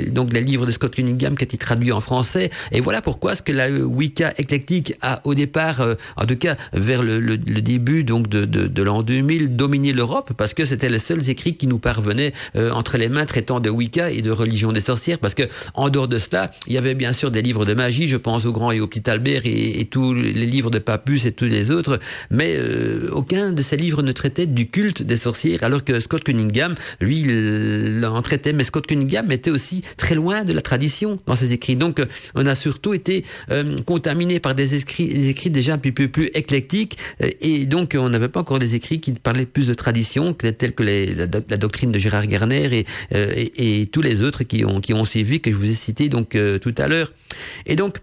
[0.08, 2.50] donc les livres de Scott Cunningham qui a été traduit en français.
[2.72, 7.02] Et voilà pourquoi ce que la Wicca éclectique a au départ, en tout cas vers
[7.02, 10.98] le, le, début donc de, de, de l'an 2000, dominé l'Europe parce que c'était les
[10.98, 12.32] seuls écrits qui nous parvenaient
[12.72, 15.42] entre les mains traitant de Wicca et de religion des sorcières que
[15.74, 18.44] en dehors de cela, il y avait bien sûr des livres de magie, je pense
[18.44, 21.70] au grand et au petit Albert et, tous les livres de Papus et tous les
[21.70, 21.98] autres,
[22.30, 26.22] mais euh, aucun de ces livres ne traitait du culte des sorcières, alors que Scott
[26.22, 31.18] Cunningham, lui, il en traitait, mais Scott Cunningham était aussi très loin de la tradition
[31.26, 31.76] dans ses écrits.
[31.76, 32.00] Donc,
[32.34, 36.08] on a surtout été euh, contaminé par des écrits, des écrits déjà un peu plus,
[36.08, 36.98] plus éclectiques,
[37.40, 40.82] et donc on n'avait pas encore des écrits qui parlaient plus de tradition, tels que
[40.82, 45.04] la, doctrine de Gérard Garner et, euh, et, tous les autres qui ont, qui ont
[45.04, 47.12] suivi que je vous ai cité donc euh, tout à l'heure.
[47.66, 47.96] Et donc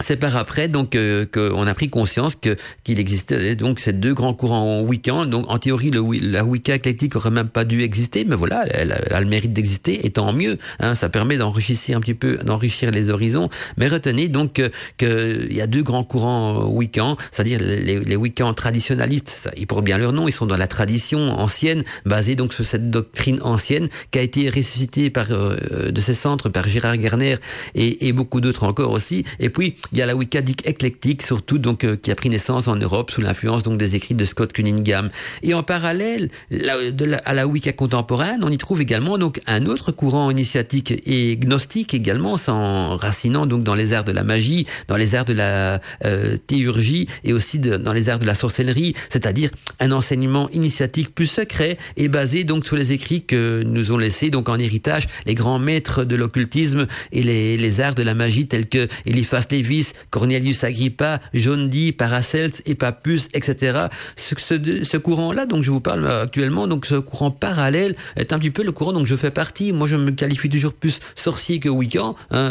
[0.00, 4.14] c'est par après donc euh, qu'on a pris conscience que qu'il existait donc ces deux
[4.14, 5.26] grands courants week-end.
[5.26, 8.92] Donc en théorie, le, la Wicca éclectique aurait même pas dû exister, mais voilà, elle,
[8.92, 10.58] a le mérite d'exister, et tant mieux.
[10.78, 13.48] Hein, ça permet d'enrichir un petit peu, d'enrichir les horizons.
[13.76, 19.28] Mais retenez donc que qu'il y a deux grands courants week-end, c'est-à-dire les, week-ends traditionnalistes.
[19.28, 22.64] Ça, ils portent bien leur nom, ils sont dans la tradition ancienne, basée donc sur
[22.64, 27.36] cette doctrine ancienne qui a été ressuscitée par euh, de ces centres par Gérard Garner
[27.74, 29.24] et, et beaucoup d'autres encore aussi.
[29.38, 32.68] Et puis il y a la Wicca éclectique, surtout donc euh, qui a pris naissance
[32.68, 35.10] en Europe sous l'influence donc des écrits de Scott Cunningham.
[35.42, 39.92] Et en parallèle de à la Wicca contemporaine, on y trouve également donc un autre
[39.92, 45.14] courant initiatique et gnostique également, s'enracinant donc dans les arts de la magie, dans les
[45.14, 49.50] arts de la euh, théurgie et aussi dans les arts de la sorcellerie, c'est-à-dire
[49.80, 54.30] un enseignement initiatique plus secret et basé donc sur les écrits que nous ont laissés
[54.30, 58.46] donc en héritage les grands maîtres de l'occultisme et les, les arts de la magie
[58.46, 59.79] tels que Eliphas Lévy
[60.10, 63.86] Cornelius Agrippa, John Dee, Paracels, Papus, etc.
[64.16, 68.64] Ce, courant-là, donc je vous parle actuellement, donc ce courant parallèle est un petit peu
[68.64, 69.72] le courant dont je fais partie.
[69.72, 72.16] Moi, je me qualifie toujours plus sorcier que Wiccan.
[72.30, 72.50] Hein,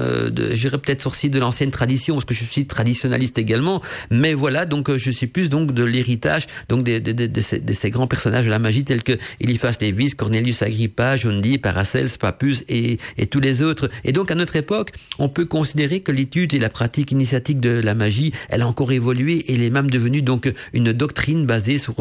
[0.53, 3.81] J'irais peut-être sorcier de l'ancienne tradition parce que je suis traditionnaliste également.
[4.11, 8.49] Mais voilà, donc je suis plus donc de l'héritage donc de, ces, grands personnages de
[8.49, 13.39] la magie tels que Eliphas Lévis, Cornelius Agrippa, John Dee, Paracels, Papus et, et tous
[13.39, 13.89] les autres.
[14.03, 17.69] Et donc à notre époque, on peut considérer que l'étude et la pratique initiatique de
[17.69, 21.77] la magie, elle a encore évolué et elle est même devenue donc une doctrine basée
[21.77, 21.95] sur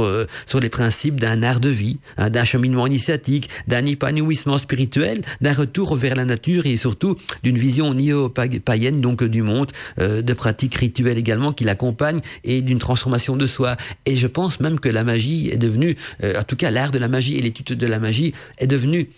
[0.46, 5.52] sur les principes d'un art de vie, hein, d'un cheminement initiatique, d'un épanouissement spirituel, d'un
[5.52, 11.18] retour vers la nature et surtout d'une vision néo-païenne donc du monde, de pratiques rituelles
[11.18, 13.76] également qui l'accompagnent et d'une transformation de soi.
[14.07, 17.09] Et je pense même que la magie est devenue, en tout cas l'art de la
[17.09, 19.09] magie et l'étude de la magie est devenue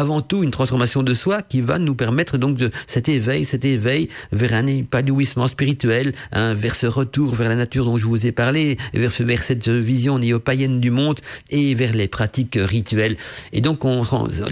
[0.00, 3.66] avant tout une transformation de soi qui va nous permettre donc de cet éveil, cet
[3.66, 8.24] éveil vers un épanouissement spirituel, hein, vers ce retour vers la nature dont je vous
[8.26, 13.18] ai parlé, vers, vers cette vision néo-païenne du monde et vers les pratiques rituelles.
[13.52, 14.02] Et donc on,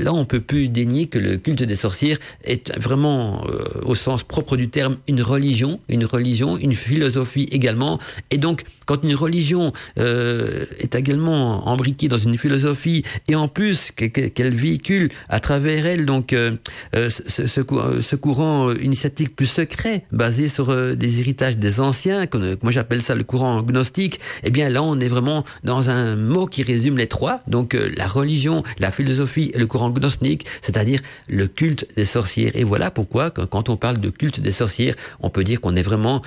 [0.03, 4.25] là, on peut plus dénier que le culte des sorcières est vraiment, euh, au sens
[4.25, 7.99] propre du terme, une religion, une religion, une philosophie également.
[8.31, 13.93] Et donc, quand une religion euh, est également embriquée dans une philosophie et en plus
[13.93, 15.09] qu'elle véhicule
[15.41, 16.57] travers elle donc euh,
[16.95, 22.59] euh, ce, ce, courant initiatique plus secret basé sur euh, des héritages des anciens, que,
[22.63, 26.47] moi j'appelle ça le courant gnostique, eh bien là on est vraiment dans un mot
[26.47, 31.47] qui résume les trois, donc la religion, la philosophie et le courant gnostique, c'est-à-dire le
[31.47, 32.53] culte des sorcières.
[32.55, 35.83] Et voilà pourquoi quand on parle de culte des sorcières, on peut dire qu'on est
[35.83, 36.23] vraiment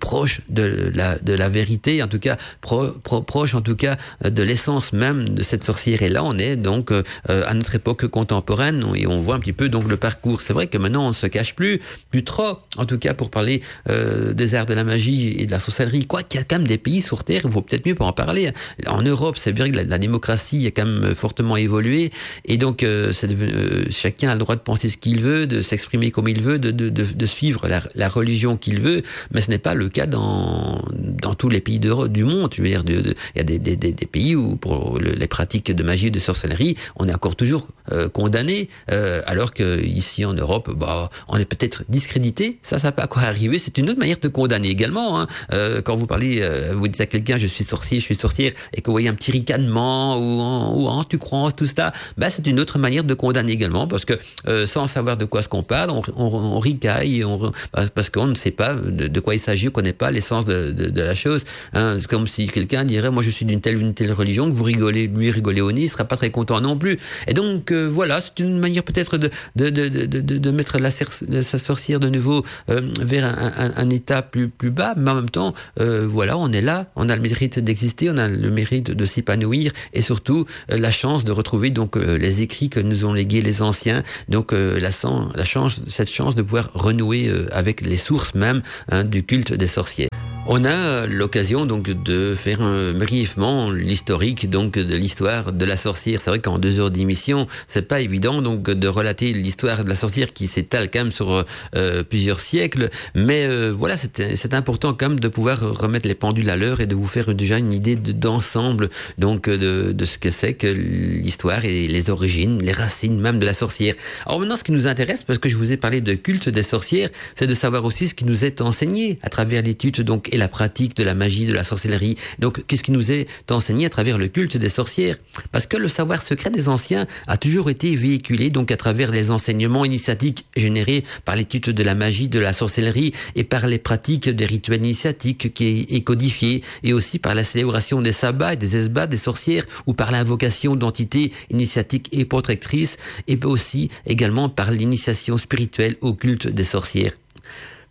[0.00, 4.92] proche de la, vérité, en tout cas pro, pro, proche en tout cas de l'essence
[4.92, 6.02] même de cette sorcière.
[6.02, 6.90] Et là on est donc
[7.28, 8.45] à notre époque contemporaine
[8.94, 10.40] et on voit un petit peu donc le parcours.
[10.40, 11.80] C'est vrai que maintenant on ne se cache plus,
[12.10, 15.50] plus trop, en tout cas pour parler euh, des arts de la magie et de
[15.50, 16.06] la sorcellerie.
[16.06, 18.04] Quoi qu'il y a quand même des pays sur Terre, il vaut peut-être mieux pas
[18.04, 18.52] en parler.
[18.86, 22.10] En Europe, c'est vrai que la, démocratie a quand même fortement évolué
[22.44, 26.10] et donc euh, euh, chacun a le droit de penser ce qu'il veut, de s'exprimer
[26.10, 29.88] comme il veut, de, de, suivre la, religion qu'il veut, mais ce n'est pas le
[29.88, 32.52] cas dans, dans tous les pays du monde.
[32.54, 35.82] Je veux dire, il y a des, des, des, pays où pour les pratiques de
[35.82, 40.34] magie et de sorcellerie, on est encore toujours euh, condamné euh, alors que ici en
[40.34, 42.58] Europe, bah, on est peut-être discrédité.
[42.62, 43.58] Ça, ça peut quoi arriver.
[43.58, 45.20] C'est une autre manière de condamner également.
[45.20, 45.26] Hein.
[45.52, 48.52] Euh, quand vous parlez, euh, vous dites à quelqu'un, je suis sorcier, je suis sorcière,
[48.74, 52.46] et que vous voyez un petit ricanement ou, ou tu crois tout ça, bah, c'est
[52.46, 54.14] une autre manière de condamner également, parce que
[54.48, 57.24] euh, sans savoir de quoi ce qu'on parle, on, on, ricaille,
[57.72, 60.92] bah, parce qu'on ne sait pas de, quoi il s'agit, on connaît pas l'essence de,
[60.96, 61.44] la chose.
[61.74, 61.96] Hein.
[61.98, 64.56] C'est comme si quelqu'un dirait, moi je suis d'une telle ou une telle religion, que
[64.56, 66.98] vous rigolez, lui rigolez au nez, il sera pas très content non plus.
[67.28, 72.08] Et donc voilà, c'est une manière peut-être de, de, de, mettre la, sa sorcière de
[72.08, 76.60] nouveau euh, vers un, état plus, bas, mais en même temps, euh, voilà, on est
[76.60, 80.78] là, on a le mérite d'exister, on a le mérite de s'épanouir et surtout euh,
[80.78, 84.90] la chance de retrouver donc les écrits que nous ont légués les anciens, donc la,
[85.34, 89.66] la chance, cette chance de pouvoir renouer avec les sources même hein, du culte des
[89.66, 90.08] sorcières.
[90.48, 96.20] On a l'occasion donc de faire un brièvement l'historique donc de l'histoire de la sorcière.
[96.20, 99.96] C'est vrai qu'en deux heures d'émission, c'est pas évident donc de relater l'histoire de la
[99.96, 105.08] sorcière qui s'étale quand même sur euh, plusieurs siècles, mais euh, voilà, c'est important quand
[105.08, 107.96] même de pouvoir remettre les pendules à l'heure et de vous faire déjà une idée
[107.96, 113.40] d'ensemble donc de, de ce que c'est que l'histoire et les origines, les racines même
[113.40, 113.96] de la sorcière.
[114.26, 116.62] Alors maintenant, ce qui nous intéresse, parce que je vous ai parlé de culte des
[116.62, 120.48] sorcières, c'est de savoir aussi ce qui nous est enseigné à travers l'étude donc la
[120.48, 122.16] pratique de la magie, de la sorcellerie.
[122.38, 125.16] Donc, qu'est-ce qui nous est enseigné à travers le culte des sorcières?
[125.52, 129.30] Parce que le savoir secret des anciens a toujours été véhiculé donc à travers les
[129.30, 134.28] enseignements initiatiques générés par l'étude de la magie, de la sorcellerie et par les pratiques
[134.28, 138.76] des rituels initiatiques qui est codifié et aussi par la célébration des sabbats et des
[138.76, 142.96] esbats des sorcières ou par l'invocation d'entités initiatiques et protectrices
[143.28, 147.12] et aussi également par l'initiation spirituelle au culte des sorcières.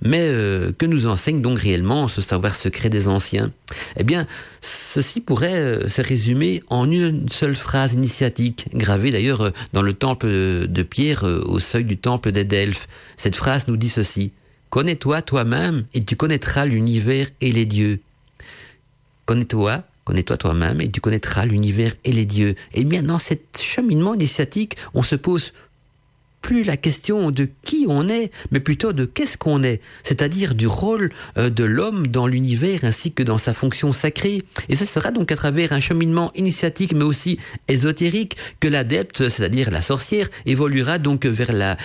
[0.06, 3.52] Mais euh, que nous enseigne donc réellement ce savoir secret des anciens?
[3.98, 4.28] Eh bien,
[4.62, 9.94] ceci pourrait euh, se résumer en une seule phrase initiatique, gravée d'ailleurs euh, dans le
[9.94, 12.88] temple de Pierre au seuil du temple des Delphes.
[13.18, 14.32] Cette phrase nous dit ceci.
[14.70, 18.02] Connais-toi toi-même et tu connaîtras l'univers et les dieux.
[19.26, 22.56] Connais-toi, connais-toi toi-même et tu connaîtras l'univers et les dieux.
[22.74, 25.54] Eh bien, dans cet cheminement initiatique, on se pose
[26.46, 30.68] plus la question de qui on est, mais plutôt de qu'est-ce qu'on est, c'est-à-dire du
[30.68, 34.44] rôle euh, de l'homme dans l'univers ainsi que dans sa fonction sacrée.
[34.70, 39.72] Et ce sera donc à travers un cheminement initiatique mais aussi ésotérique que l'adepte, c'est-à-dire
[39.72, 41.78] la sorcière, évoluera donc vers la,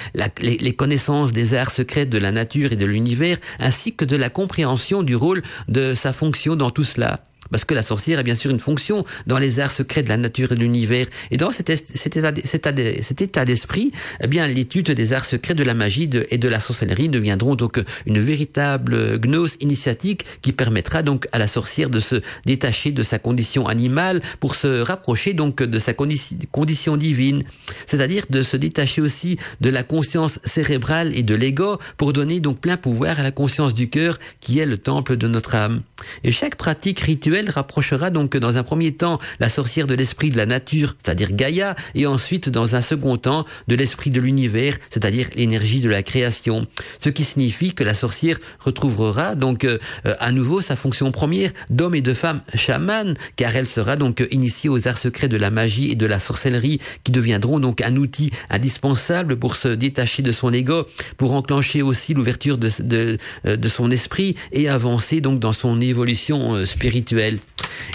[0.42, 4.16] les, les connaissances des arts secrets de la nature et de l'univers ainsi que de
[4.18, 7.18] la compréhension du rôle de sa fonction dans tout cela.
[7.50, 10.16] Parce que la sorcière a bien sûr une fonction dans les arts secrets de la
[10.16, 11.06] nature et de l'univers.
[11.30, 16.38] Et dans cet, état, d'esprit, eh bien, l'étude des arts secrets de la magie et
[16.38, 21.90] de la sorcellerie deviendront donc une véritable gnose initiatique qui permettra donc à la sorcière
[21.90, 27.42] de se détacher de sa condition animale pour se rapprocher donc de sa condition divine.
[27.86, 32.60] C'est-à-dire de se détacher aussi de la conscience cérébrale et de l'ego pour donner donc
[32.60, 35.82] plein pouvoir à la conscience du cœur qui est le temple de notre âme.
[36.24, 40.37] Et chaque pratique rituelle rapprochera donc dans un premier temps la sorcière de l'esprit de
[40.37, 45.29] la nature, c'est-à-dire Gaïa, et ensuite dans un second temps de l'esprit de l'univers, c'est-à-dire
[45.37, 46.66] l'énergie de la création.
[46.98, 49.79] Ce qui signifie que la sorcière retrouvera donc euh,
[50.18, 54.70] à nouveau sa fonction première d'homme et de femme chaman, car elle sera donc initiée
[54.70, 58.31] aux arts secrets de la magie et de la sorcellerie, qui deviendront donc un outil
[58.50, 64.35] indispensable pour se détacher de son ego, pour enclencher aussi l'ouverture de, euh, son esprit
[64.53, 66.64] et avancer donc dans son évolution euh,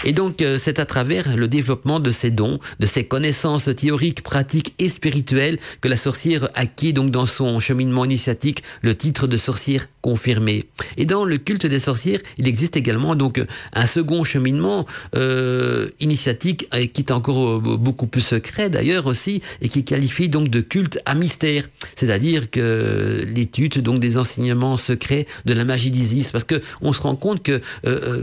[0.04, 4.22] Et donc, euh, c'est à travers le développement de ses dons, de ses connaissances théoriques,
[4.22, 9.36] pratiques et spirituelles que la sorcière acquit donc dans son cheminement initiatique le titre de
[9.36, 10.64] sorcière confirmée.
[10.96, 16.68] Et dans le culte des sorcières, il existe également donc un second cheminement euh, initiatique
[16.74, 21.00] euh, qui est encore beaucoup plus secret d'ailleurs aussi et qui qualifie donc de culte
[21.06, 21.64] à mystère,
[21.96, 27.00] c'est-à-dire que l'étude donc des enseignements secrets de la magie d'Isis, parce que on se
[27.00, 27.60] rend compte que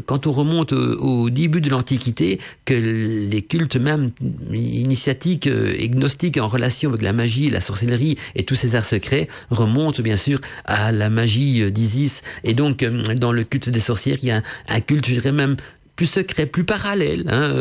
[0.05, 4.11] quand on remonte au, au début de l'Antiquité que les cultes même
[4.51, 8.85] initiatiques euh, et gnostiques en relation avec la magie, la sorcellerie et tous ces arts
[8.85, 12.21] secrets remontent bien sûr à la magie euh, d'Isis.
[12.43, 15.31] Et donc, euh, dans le culte des sorcières, il y a un, culte, je dirais
[15.31, 15.55] même,
[15.95, 17.53] plus secret, plus parallèle, hein,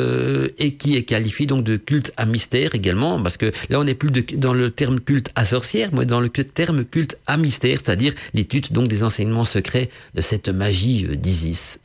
[0.56, 3.94] et qui est qualifié donc de culte à mystère également, parce que là on n'est
[3.94, 8.14] plus dans le terme culte à sorcière, mais dans le terme culte à mystère, c'est-à-dire
[8.32, 11.78] l'étude donc des enseignements secrets de cette magie d'Isis.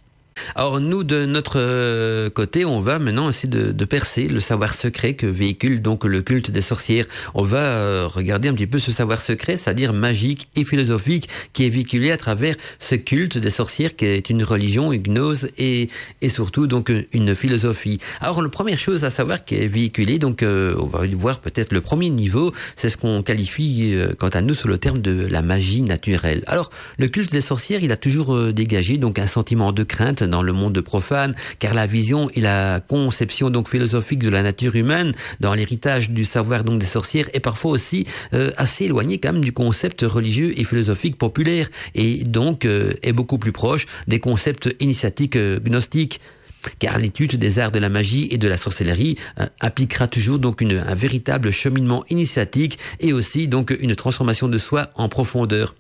[0.56, 5.14] Alors nous, de notre euh, côté, on va maintenant essayer de, percer le savoir secret
[5.14, 7.06] que véhicule donc le culte des sorcières.
[7.36, 11.66] On va euh, regarder un petit peu ce savoir secret, c'est-à-dire magique et philosophique, qui
[11.66, 15.90] est véhiculé à travers ce culte des sorcières, qui est une religion, une gnose et,
[16.22, 18.00] et surtout donc une philosophie.
[18.20, 21.72] Alors la première chose à savoir qui est véhiculée, donc euh, on va voir peut-être
[21.72, 25.42] le premier niveau, c'est ce qu'on qualifie quant à nous sous le terme de la
[25.42, 26.44] magie naturelle.
[26.48, 30.42] Alors le culte des sorcières, il a toujours dégagé donc un sentiment de crainte dans
[30.42, 35.14] le monde profane, car la vision et la conception donc philosophique de la nature humaine
[35.40, 39.44] dans l'héritage du savoir donc des sorcières est parfois aussi euh, assez éloigné quand même
[39.44, 44.74] du concept religieux et philosophique populaire et donc euh, est beaucoup plus proche des concepts
[44.80, 46.20] initiatiques euh, gnostiques
[46.80, 49.18] car l'étude des arts de la magie et de la sorcellerie
[49.62, 54.90] impliquera toujours donc une, un véritable cheminement initiatique et aussi donc une transformation de soi
[54.96, 55.76] en profondeur.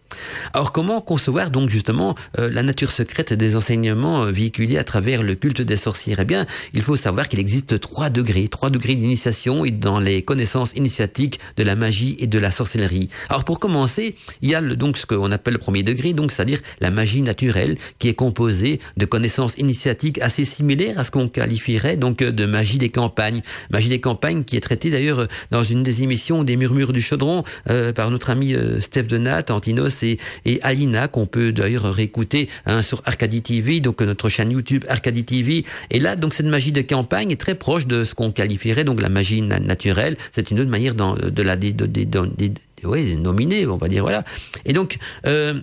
[0.53, 5.21] Alors comment concevoir donc justement euh, la nature secrète des enseignements euh, véhiculés à travers
[5.21, 6.19] le culte des sorcières?
[6.21, 10.73] Eh bien, il faut savoir qu'il existe trois degrés, trois degrés d'initiation dans les connaissances
[10.73, 13.09] initiatiques de la magie et de la sorcellerie.
[13.29, 16.59] Alors pour commencer, il y a donc ce qu'on appelle le premier degré, donc c'est-à-dire
[16.79, 21.97] la magie naturelle, qui est composée de connaissances initiatiques assez similaires à ce qu'on qualifierait
[21.97, 23.41] donc de magie des campagnes.
[23.71, 27.43] Magie des campagnes qui est traitée d'ailleurs dans une des émissions des Murmures du Chaudron
[27.69, 30.17] euh, par notre ami Steph Denat, Antinos et,
[30.61, 35.65] Alina, qu'on peut d'ailleurs réécouter hein, sur Arcadie TV, donc notre chaîne YouTube Arcadie TV.
[35.91, 39.01] Et là, donc cette magie de campagne est très proche de ce qu'on qualifierait donc
[39.01, 40.17] la magie naturelle.
[40.31, 44.23] C'est une autre manière de la de, de, nominer, on va dire voilà.
[44.65, 45.59] Et donc euh,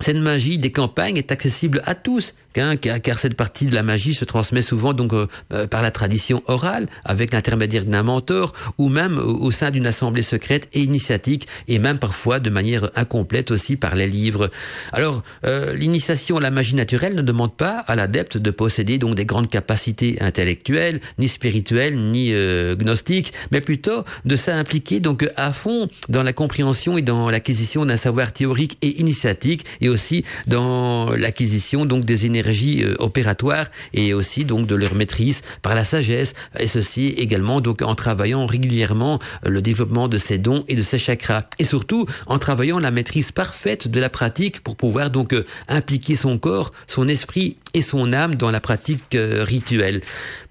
[0.00, 4.24] cette magie des campagnes est accessible à tous, car, cette partie de la magie se
[4.24, 9.18] transmet souvent donc euh, euh, par la tradition orale, avec l'intermédiaire d'un mentor, ou même
[9.18, 13.94] au, sein d'une assemblée secrète et initiatique, et même parfois de manière incomplète aussi par
[13.94, 14.50] les livres.
[14.92, 19.14] Alors, euh, l'initiation à la magie naturelle ne demande pas à l'adepte de posséder donc
[19.14, 22.32] des grandes capacités intellectuelles, ni spirituelles, ni
[22.76, 27.96] gnostiques, mais plutôt de s'impliquer donc à fond dans la compréhension et dans l'acquisition d'un
[27.96, 34.44] savoir théorique et initiatique, et aussi dans l'acquisition donc des énergies euh, opératoire et aussi
[34.44, 39.50] donc de leur maîtrise par la sagesse et ceci également donc en travaillant régulièrement euh,
[39.50, 41.44] le développement de ses dons et de ses chakras.
[41.58, 46.14] Et surtout en travaillant la maîtrise parfaite de la pratique pour pouvoir donc euh, impliquer
[46.14, 50.00] son corps, son esprit et son âme dans la pratique rituelle.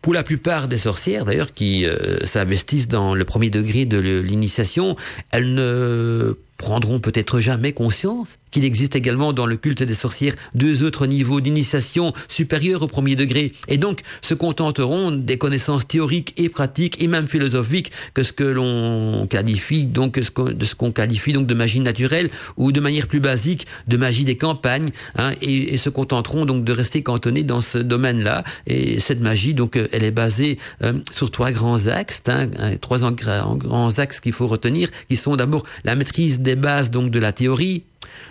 [0.02, 1.86] Pour la plupart des sorcières d'ailleurs qui
[2.24, 4.96] s'investissent dans le premier degré de l'initiation,
[5.32, 10.84] elles ne prendront peut-être jamais conscience qu'il existe également dans le culte des sorcières deux
[10.84, 16.50] autres niveaux d'initiation supérieurs au premier degré, et donc se contenteront des connaissances théoriques et
[16.50, 21.46] pratiques et même philosophiques que ce que l'on qualifie donc de ce qu'on qualifie donc
[21.46, 25.90] de magie naturelle ou de manière plus basique de magie des campagnes, hein, et, se
[25.90, 28.44] contenteront donc de rester cantonné dans ce domaine-là.
[28.66, 30.58] Et cette magie, donc, elle est basée
[31.12, 32.50] sur trois grands axes, hein,
[32.82, 37.20] trois grands axes qu'il faut retenir, qui sont d'abord la maîtrise des bases donc de
[37.20, 37.84] la théorie,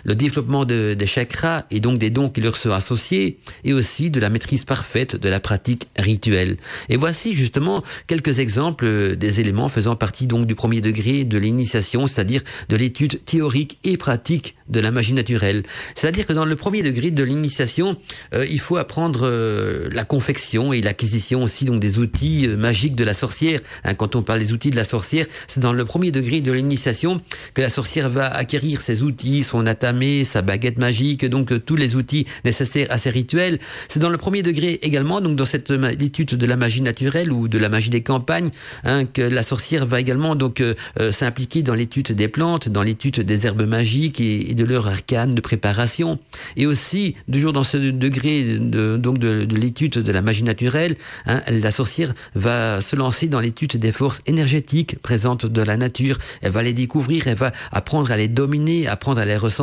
[0.03, 4.09] le développement de, des chakras et donc des dons qui leur sont associés, et aussi
[4.09, 6.57] de la maîtrise parfaite de la pratique rituelle.
[6.89, 12.07] Et voici justement quelques exemples des éléments faisant partie donc du premier degré de l'initiation,
[12.07, 15.63] c'est-à-dire de l'étude théorique et pratique de la magie naturelle.
[15.95, 17.95] C'est-à-dire que dans le premier degré de l'initiation,
[18.33, 22.95] euh, il faut apprendre euh, la confection et l'acquisition aussi donc des outils euh, magiques
[22.95, 23.61] de la sorcière.
[23.83, 26.51] Hein, quand on parle des outils de la sorcière, c'est dans le premier degré de
[26.51, 27.21] l'initiation
[27.53, 31.95] que la sorcière va acquérir ses outils, son atamé, sa baguette magique, donc tous les
[31.95, 33.59] outils nécessaires à ses rituels.
[33.87, 37.47] C'est dans le premier degré également, donc dans cette étude de la magie naturelle ou
[37.47, 38.49] de la magie des campagnes,
[38.83, 40.63] hein, que la sorcière va également donc
[41.11, 45.41] s'impliquer dans l'étude des plantes, dans l'étude des herbes magiques et de leur arcane de
[45.41, 46.19] préparation.
[46.55, 51.41] Et aussi, toujours dans ce degré de, donc de l'étude de la magie naturelle, hein,
[51.47, 56.17] la sorcière va se lancer dans l'étude des forces énergétiques présentes dans la nature.
[56.41, 59.56] Elle va les découvrir, elle va apprendre à les dominer, apprendre à les ressentir.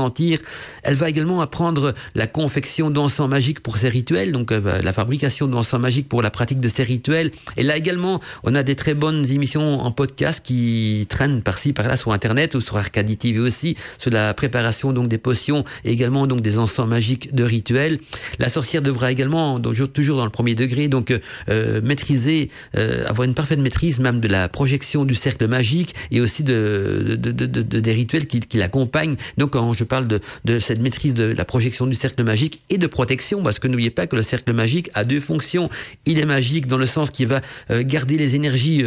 [0.83, 5.47] Elle va également apprendre la confection d'encens magique pour ses rituels, donc euh, la fabrication
[5.47, 7.31] d'encens magique pour la pratique de ces rituels.
[7.57, 11.97] Et là également, on a des très bonnes émissions en podcast qui traînent par-ci par-là
[11.97, 16.27] sur Internet ou sur Arcadie TV aussi, sur la préparation donc des potions et également
[16.27, 17.99] donc des encens magiques de rituels.
[18.39, 21.13] La sorcière devra également, toujours dans le premier degré, donc
[21.49, 26.21] euh, maîtriser, euh, avoir une parfaite maîtrise même de la projection du cercle magique et
[26.21, 29.17] aussi de, de, de, de des rituels qui, qui l'accompagnent.
[29.39, 32.79] Donc quand je parle de, de cette maîtrise de la projection du cercle magique et
[32.79, 35.69] de protection, parce que n'oubliez pas que le cercle magique a deux fonctions.
[36.07, 38.85] Il est magique dans le sens qu'il va euh, garder les énergies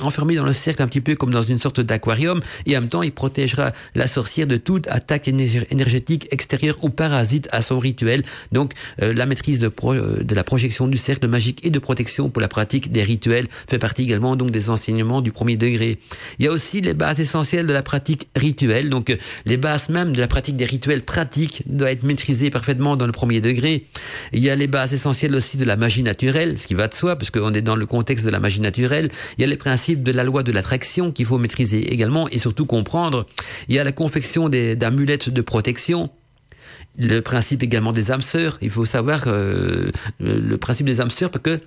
[0.00, 2.90] enfermées dans le cercle un petit peu comme dans une sorte d'aquarium et en même
[2.90, 8.22] temps il protégera la sorcière de toute attaque énergétique extérieure ou parasite à son rituel.
[8.52, 8.72] Donc
[9.02, 12.40] euh, la maîtrise de, euh, de la projection du cercle magique et de protection pour
[12.40, 15.98] la pratique des rituels fait partie également donc des enseignements du premier degré.
[16.38, 18.90] Il y a aussi les bases essentielles de la pratique rituelle.
[18.90, 19.16] Donc euh,
[19.46, 23.12] les bases même de la pratique des rituels pratiques doivent être maîtrisées parfaitement dans le
[23.12, 23.84] premier degré.
[24.32, 26.94] Il y a les bases essentielles aussi de la magie naturelle, ce qui va de
[26.94, 29.10] soi parce qu'on est dans le contexte de la magie naturelle.
[29.36, 32.38] Il y a les principes de la loi de l'attraction qu'il faut maîtriser également et
[32.38, 33.26] surtout comprendre.
[33.68, 36.10] Il y a la confection d'amulettes de protection.
[36.98, 38.58] Le principe également des âmes sœurs.
[38.62, 41.60] Il faut savoir euh, le, principe des âmes sœurs parce que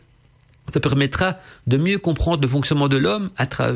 [0.71, 1.37] ça permettra
[1.67, 3.29] de mieux comprendre le fonctionnement de l'homme,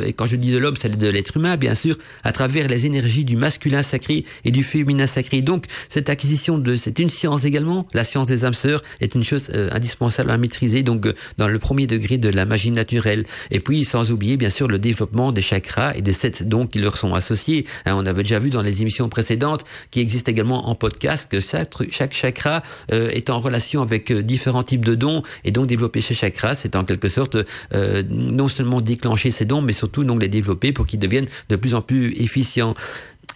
[0.03, 2.85] et quand je dis de l'homme, c'est de l'être humain, bien sûr, à travers les
[2.85, 5.41] énergies du masculin sacré et du féminin sacré.
[5.41, 7.87] Donc, cette acquisition de, c'est une science également.
[7.93, 11.47] La science des âmes sœurs est une chose euh, indispensable à maîtriser, donc, euh, dans
[11.47, 13.25] le premier degré de la magie naturelle.
[13.51, 16.79] Et puis, sans oublier, bien sûr, le développement des chakras et des sept dons qui
[16.79, 17.65] leur sont associés.
[17.85, 21.39] Hein, on avait déjà vu dans les émissions précédentes, qui existent également en podcast, que
[21.39, 26.01] chaque, chaque chakra euh, est en relation avec différents types de dons, et donc développer
[26.01, 27.37] ces chakras, c'est en quelque sorte
[27.73, 31.55] euh, non seulement déclencher ces dons, mais surtout donc les développer pour qu'ils deviennent de
[31.55, 32.73] plus en plus efficients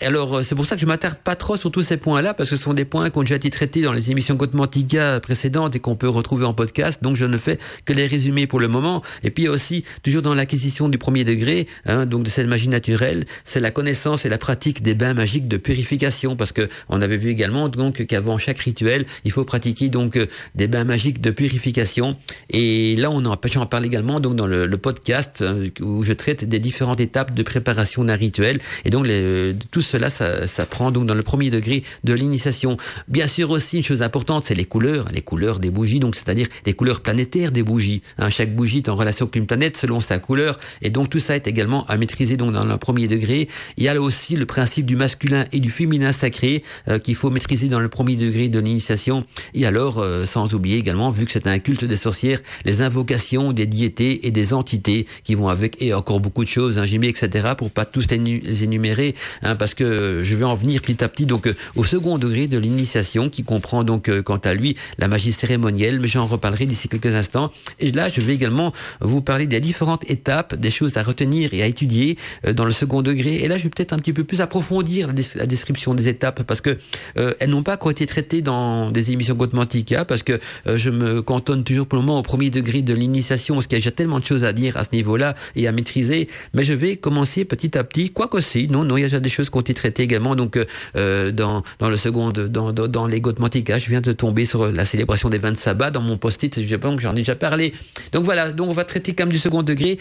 [0.05, 2.49] alors, euh, c'est pour ça que je m'attarde pas trop sur tous ces points-là, parce
[2.49, 5.75] que ce sont des points qui ont déjà été traités dans les émissions Gotemantica précédentes
[5.75, 7.03] et qu'on peut retrouver en podcast.
[7.03, 9.01] Donc, je ne fais que les résumer pour le moment.
[9.23, 13.25] Et puis, aussi, toujours dans l'acquisition du premier degré, hein, donc de cette magie naturelle,
[13.43, 17.17] c'est la connaissance et la pratique des bains magiques de purification, parce que on avait
[17.17, 20.25] vu également donc qu'avant chaque rituel, il faut pratiquer donc euh,
[20.55, 22.17] des bains magiques de purification.
[22.49, 26.45] Et là, on en, j'en parle également donc dans le, podcast euh, où je traite
[26.45, 28.59] des différentes étapes de préparation d'un rituel.
[28.85, 32.77] Et donc, les, tout cela, ça, ça prend donc dans le premier degré de l'initiation.
[33.07, 36.47] Bien sûr aussi, une chose importante, c'est les couleurs, les couleurs des bougies, donc c'est-à-dire
[36.65, 38.01] les couleurs planétaires des bougies.
[38.17, 41.19] Hein, chaque bougie est en relation avec une planète selon sa couleur, et donc tout
[41.19, 43.47] ça est également à maîtriser donc dans le premier degré.
[43.77, 47.29] Il y a aussi le principe du masculin et du féminin sacré euh, qu'il faut
[47.29, 49.23] maîtriser dans le premier degré de l'initiation.
[49.53, 53.51] Et alors, euh, sans oublier également, vu que c'est un culte des sorcières, les invocations
[53.51, 56.97] des diétés et des entités qui vont avec, et encore beaucoup de choses, hein, j'ai
[56.97, 57.49] mis etc.
[57.57, 61.25] pour pas tous les énumérer, hein, parce que je vais en venir petit à petit
[61.25, 65.07] donc euh, au second degré de l'initiation qui comprend donc euh, quant à lui la
[65.07, 67.51] magie cérémonielle, mais j'en reparlerai d'ici quelques instants.
[67.79, 71.63] Et là, je vais également vous parler des différentes étapes, des choses à retenir et
[71.63, 73.35] à étudier euh, dans le second degré.
[73.35, 76.61] Et là, je vais peut-être un petit peu plus approfondir la, description des étapes parce
[76.61, 76.77] que
[77.15, 81.63] elles n'ont pas encore été traitées dans des émissions Gotemantica parce que je me cantonne
[81.63, 84.19] toujours pour le moment au premier degré de l'initiation parce qu'il y a déjà tellement
[84.19, 86.27] de choses à dire à ce niveau-là et à maîtriser.
[86.53, 89.19] Mais je vais commencer petit à petit, quoi qu'aussi, non, non, il y a déjà
[89.19, 90.57] des choses qui traité également donc
[90.95, 93.77] dans, dans le second, dans, dans, dans Gotmantica.
[93.77, 96.59] Je viens de tomber sur la célébration des 20 sabbats dans mon post-it.
[96.99, 97.73] J'en ai déjà parlé.
[98.11, 99.97] Donc voilà, donc on va traiter quand même du second degré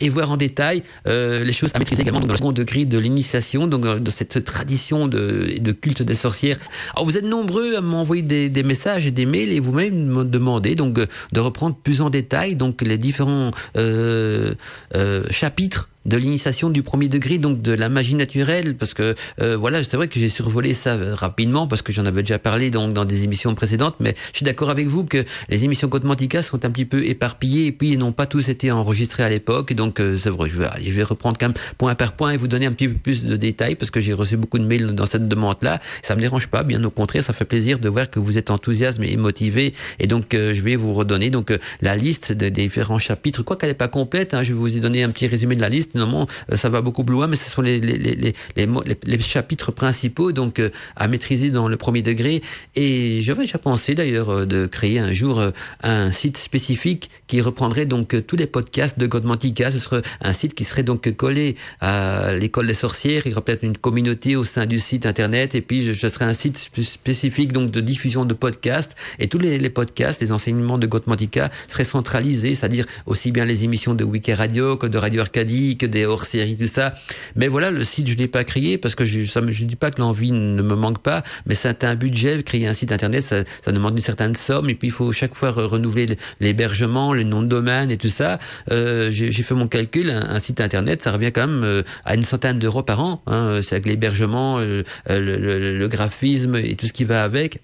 [0.00, 3.66] et voir en détail les choses à maîtriser également dans le second degré de l'initiation,
[3.66, 6.58] donc de cette tradition de, de culte des sorcières.
[6.94, 10.24] Alors vous êtes nombreux à m'envoyer des, des, messages et des mails et vous-même me
[10.24, 14.54] demandez donc de reprendre plus en détail donc les différents euh,
[14.94, 19.56] euh, chapitres de l'initiation du premier degré, donc de la magie naturelle, parce que euh,
[19.56, 22.70] voilà, c'est vrai que j'ai survolé ça euh, rapidement parce que j'en avais déjà parlé
[22.70, 26.42] donc dans des émissions précédentes, mais je suis d'accord avec vous que les émissions Mantica
[26.42, 30.00] sont un petit peu éparpillées et puis n'ont pas tous été enregistrés à l'époque, donc
[30.00, 32.48] euh, c'est vrai, je vais, je vais reprendre quand même point par point et vous
[32.48, 35.06] donner un petit peu plus de détails parce que j'ai reçu beaucoup de mails dans
[35.06, 35.80] cette demande-là.
[36.02, 38.50] Ça me dérange pas, bien au contraire, ça fait plaisir de voir que vous êtes
[38.50, 43.42] enthousiaste et motivé et donc je vais vous redonner donc la liste des différents chapitres,
[43.42, 45.60] quoi qu'elle n'est pas complète, hein, je vais vous y donner un petit résumé de
[45.60, 48.34] la liste normalement, euh, ça va beaucoup plus loin, mais ce sont les, les, les,
[48.56, 48.68] les,
[49.04, 52.42] les chapitres principaux donc euh, à maîtriser dans le premier degré.
[52.76, 55.42] Et j'avais déjà pensé d'ailleurs euh, de créer un jour
[55.82, 59.70] un site spécifique qui reprendrait donc tous les podcasts de Godmantica.
[59.70, 63.22] Ce serait un site qui serait donc collé à l'école des sorcières.
[63.26, 65.54] Il y aurait peut-être une communauté au sein du site internet.
[65.54, 68.96] Et puis ce serait un site spécifique donc de diffusion de podcasts.
[69.18, 73.94] Et tous les, podcasts, les enseignements de Godmantica seraient centralisés, c'est-à-dire aussi bien les émissions
[73.94, 76.94] de Wiki Radio que de Radio Arcadie des hors série, tout ça.
[77.36, 80.00] Mais voilà, le site, je l'ai pas créé parce que je, ne dis pas que
[80.00, 82.42] l'envie ne me manque pas, mais c'est un budget.
[82.42, 85.50] Créer un site internet, ça, demande une certaine somme et puis il faut chaque fois
[85.50, 86.06] renouveler
[86.40, 88.38] l'hébergement, le nom de domaine et tout ça.
[88.70, 92.24] Euh, j'ai fait mon calcul, un, site internet, ça revient quand même euh, à une
[92.24, 93.22] centaine d'euros par an.
[93.26, 97.60] Hein, c'est avec l'hébergement, euh, le graphisme et tout ce qui va avec.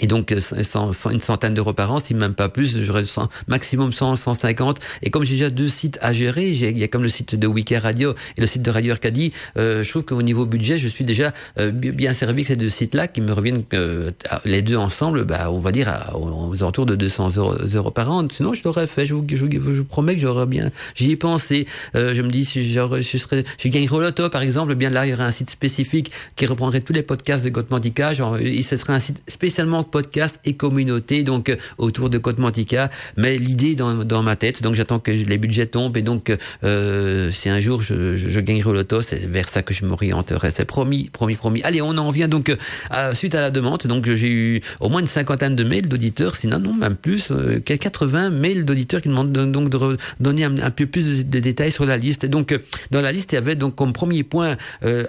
[0.00, 0.40] Et donc, euh,
[1.10, 3.04] une centaine d'euros par an, si même pas plus, j'aurais
[3.48, 4.80] maximum 100, 150.
[5.02, 7.46] Et comme j'ai déjà deux sites à gérer, il y a comme le site de
[7.46, 10.88] Wiki Radio et le site de Radio Arcadie, euh, je trouve qu'au niveau budget, je
[10.88, 14.10] suis déjà euh, bien servi avec ces deux sites-là qui me reviennent euh,
[14.44, 17.30] les deux ensemble, bah, on va dire aux alentours de 200
[17.74, 18.26] euros, par an.
[18.30, 19.06] Sinon, je l'aurais fait.
[19.06, 21.66] Je vous, je, vous promets que j'aurais bien, j'y ai pensé.
[21.94, 25.24] je me dis, si je serais, je gagnerais par exemple, bien là, il y aurait
[25.24, 28.12] un site spécifique qui reprendrait tous les podcasts de Gotmantica.
[28.12, 32.90] Genre, ce serait un site spécialement podcast et communauté donc euh, autour de Côte Mantica.
[33.16, 36.34] Mais l'idée dans, dans ma tête, donc j'attends que les budgets tombent et donc
[36.64, 40.50] euh, si un jour je, je, je gagnerai au c'est vers ça que je m'orienterai.
[40.50, 41.62] C'est promis, promis, promis.
[41.62, 42.54] Allez, on en vient donc
[42.94, 43.82] euh, suite à la demande.
[43.86, 47.60] Donc j'ai eu au moins une cinquantaine de mails d'auditeurs, sinon non même plus, euh,
[47.60, 51.96] 80 mails d'auditeurs qui demandent donc de donner un, peu plus de, détails sur la
[51.96, 52.24] liste.
[52.24, 52.58] Et donc euh,
[52.90, 54.56] dans la liste il y avait donc comme premier point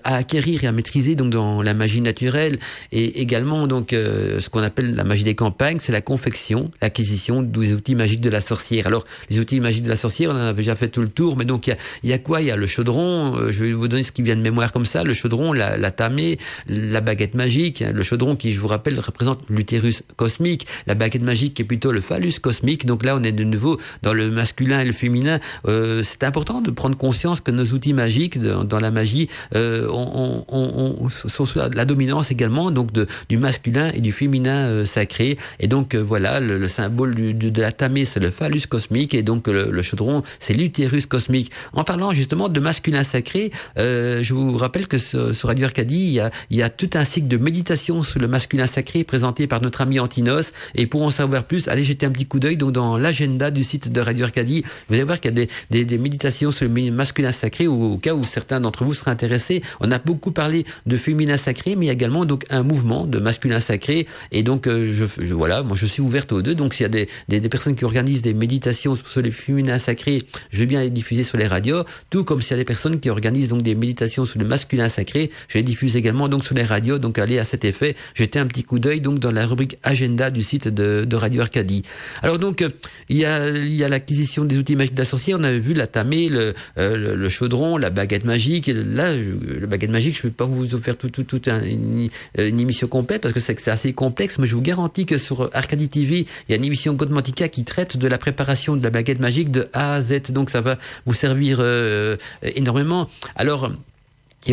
[0.03, 2.57] à acquérir et à maîtriser donc dans la magie naturelle
[2.91, 7.73] et également donc ce qu'on appelle la magie des campagnes, c'est la confection, l'acquisition des
[7.73, 8.87] outils magiques de la sorcière.
[8.87, 11.37] Alors, les outils magiques de la sorcière, on en avait déjà fait tout le tour,
[11.37, 11.67] mais donc
[12.03, 12.41] il y, a, quoi?
[12.41, 14.71] Il y a le chaudron, euh, je vais vous donner ce qui vient de mémoire
[14.71, 16.37] comme ça, le chaudron, la, la tamée,
[16.67, 21.55] la baguette magique, le chaudron qui, je vous rappelle, représente l'utérus cosmique, la baguette magique
[21.55, 24.81] qui est plutôt le phallus cosmique, donc là on est de nouveau dans le masculin
[24.81, 25.39] et le féminin.
[25.67, 30.45] Euh, c'est important de prendre conscience que nos outils magiques dans, la magie euh, on,
[30.47, 32.89] on, sont la dominance également donc
[33.29, 35.37] du masculin et du féminin euh, sacré.
[35.59, 39.47] Et donc euh, voilà, le, symbole de la tamée, c'est le phallus cosmique, et donc
[39.47, 41.51] le, chaudron, c'est l'utérus cosmique.
[41.73, 46.13] En parlant justement de masculin sacré, euh, je vous rappelle que sur, Radio Arcadie, il
[46.13, 49.47] y, a, il y a tout un cycle de méditation sur le masculin sacré présenté
[49.47, 50.51] par notre ami Antinos.
[50.75, 53.63] Et pour en savoir plus, allez jeter un petit coup d'œil donc dans l'agenda du
[53.63, 54.63] site de Radio Arcadie.
[54.87, 58.13] Vous allez voir qu'il y a des, méditations sur le masculin sacré, au, au cas
[58.13, 59.61] où certains d'entre vous seraient intéressés.
[59.79, 64.07] On a beaucoup parlé de féminin sacré, mais également donc un mouvement de masculin sacré.
[64.31, 66.55] Et donc je, voilà, moi je suis ouverte aux deux.
[66.55, 67.05] Donc s'il y a
[67.39, 71.23] des, personnes qui organisent des méditations sur les féminins sacrés, je vais bien les diffuser
[71.23, 71.83] sur les radios.
[72.09, 74.87] Tout comme s'il y a des personnes qui organisent donc des méditations sur le masculin
[74.87, 76.97] sacré, je les diffuse également donc sur les radios.
[76.97, 80.31] Donc allez à cet effet, jetez un petit coup d'œil donc dans la rubrique agenda
[80.31, 81.83] du site de, Radio Arcadie.
[82.23, 82.63] Alors donc
[83.09, 85.35] il y a il y a l'acquisition des outils magiques d'associés.
[85.35, 88.71] On avait vu la tamée, le, euh, le, chaudron, la baguette magique.
[88.73, 91.11] Là, le baguette magique, je ne vais pas vous faire tout
[91.49, 95.49] une, une, émission complète parce que c'est assez complexe, mais je vous garantis que sur
[95.53, 98.89] Arcadie TV, il y a une émission Godmantica qui traite de la préparation de la
[98.89, 100.31] baguette magique de A à Z.
[100.31, 102.17] Donc ça va vous servir euh,
[102.55, 103.07] énormément.
[103.35, 103.69] Alors,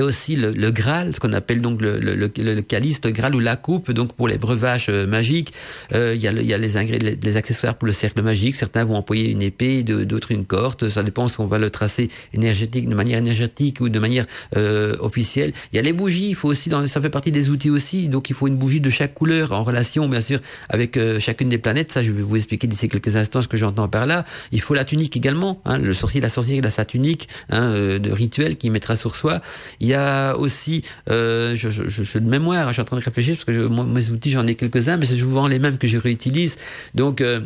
[0.00, 3.34] a aussi le, le Graal, ce qu'on appelle donc le, le, le, calice, le Graal
[3.34, 5.52] ou la coupe, donc pour les breuvages euh, magiques.
[5.92, 8.56] Euh, il, y a, il y a les, ingrédients, les, accessoires pour le cercle magique.
[8.56, 10.88] Certains vont employer une épée, d'autres une corde.
[10.88, 14.26] Ça dépend si on va le tracer énergétique, de manière énergétique ou de manière
[14.56, 15.52] euh, officielle.
[15.72, 16.30] Il y a les bougies.
[16.30, 18.08] Il faut aussi, dans, ça fait partie des outils aussi.
[18.08, 21.48] Donc il faut une bougie de chaque couleur en relation, bien sûr, avec euh, chacune
[21.48, 21.92] des planètes.
[21.92, 24.24] Ça, je vais vous expliquer d'ici quelques instants ce que j'entends par là.
[24.50, 25.60] Il faut la tunique également.
[25.66, 28.96] Hein, le sorcier, la sorcière, il a sa tunique hein, euh, de rituel qui mettra
[28.96, 29.40] sur soi
[29.84, 33.34] Il y a aussi, euh, je, je, de mémoire, je suis en train de réfléchir
[33.34, 35.98] parce que je, mes outils, j'en ai quelques-uns, mais c'est souvent les mêmes que je
[35.98, 36.56] réutilise.
[36.94, 37.40] Donc, euh,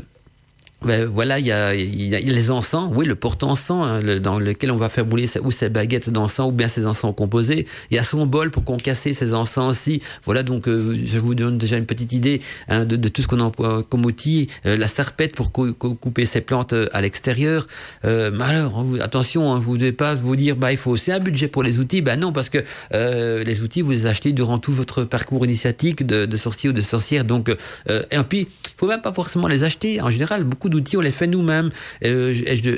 [0.83, 4.21] ben, voilà, il y, a, il y, a, les encens, oui, le porte-encens, hein, le,
[4.21, 7.67] dans lequel on va faire bouler ou ses baguettes d'encens ou bien ses encens composés.
[7.91, 10.01] Il y a son bol pour concasser ses encens aussi.
[10.25, 13.27] Voilà, donc euh, je vous donne déjà une petite idée hein, de, de, tout ce
[13.27, 14.47] qu'on emploie comme outil.
[14.67, 17.67] Euh, la sarpette pour cou couper ses plantes euh, à l'extérieur.
[18.05, 21.19] Euh, alors, attention, hein, vous ne devez pas vous dire, bah, il faut aussi un
[21.19, 22.03] budget pour les outils.
[22.03, 22.59] Ben non, parce que
[22.93, 26.81] les outils, vous les achetez durant tout votre parcours initiatique de, de sorcier ou de
[26.81, 27.25] sorcière.
[27.25, 27.51] Donc,
[27.89, 30.01] et puis, il faut même pas forcément les acheter.
[30.01, 31.71] En général, beaucoup d'outils, on les fait nous-mêmes.
[32.05, 32.35] Euh,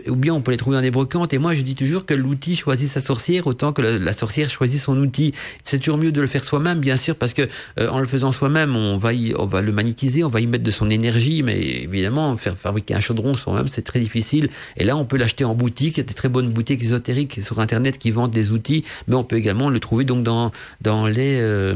[0.08, 1.32] ou bien on peut les trouver dans des brocantes.
[1.32, 4.80] Et moi, je dis toujours que l'outil choisit sa sorcière autant que la, sorcière choisit
[4.80, 5.32] son outil.
[5.64, 7.42] C'est toujours mieux de le faire soi-même, bien sûr, parce que
[7.78, 10.64] euh, en le faisant soi-même, on va on va le magnétiser, on va y mettre
[10.64, 11.42] de son énergie.
[11.42, 14.48] Mais évidemment, faire fabriquer un chaudron soi-même, c'est très difficile.
[14.76, 15.96] Et là, on peut l'acheter en boutique.
[15.96, 19.14] Il y a des très bonnes boutiques ésotériques sur Internet qui vendent des outils, mais
[19.14, 21.74] on peut également le trouver donc dans dans les euh,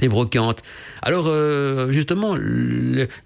[0.00, 0.62] les brocantes.
[1.02, 2.34] Alors euh, justement,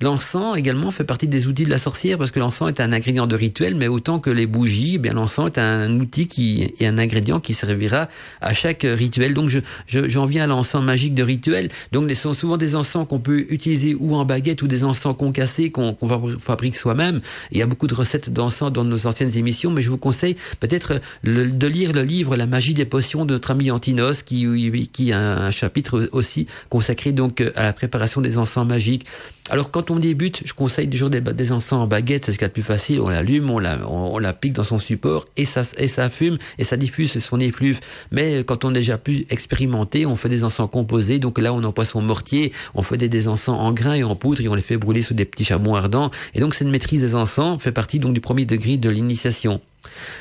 [0.00, 3.26] l'encens également fait partie des outils de la sorcière parce que l'encens est un ingrédient
[3.26, 6.86] de rituel, mais autant que les bougies, eh bien l'encens est un outil qui est
[6.86, 8.08] un ingrédient qui servira
[8.40, 9.34] à chaque rituel.
[9.34, 11.68] Donc je j'en viens à l'encens magique de rituel.
[11.92, 15.16] Donc ce sont souvent des encens qu'on peut utiliser ou en baguette ou des encens
[15.16, 16.06] concassés qu'on qu
[16.38, 17.20] fabrique soi-même.
[17.50, 20.36] Il y a beaucoup de recettes d'encens dans nos anciennes émissions, mais je vous conseille
[20.60, 24.46] peut-être de lire le livre La magie des potions de notre ami Antinos qui
[24.92, 29.06] qui a un chapitre aussi consacré donc euh, à la préparation des encens magiques.
[29.50, 32.44] Alors quand on débute, je conseille toujours des, des encens en baguette, c'est ce qu'il
[32.44, 33.00] y a de plus facile.
[33.00, 36.38] On l'allume, on la, on, la pique dans son support et ça, et ça fume
[36.58, 37.80] et ça diffuse son effluve.
[38.10, 41.18] Mais euh, quand on est déjà plus expérimenté, on fait des encens composés.
[41.18, 44.14] Donc là, on emploie son mortier, on fait des, des encens en grains et en
[44.14, 46.10] poudre et on les fait brûler sous des petits charbons ardents.
[46.34, 49.60] Et donc cette maîtrise des encens fait partie donc du premier degré de l'initiation.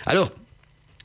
[0.05, 0.31] Alors,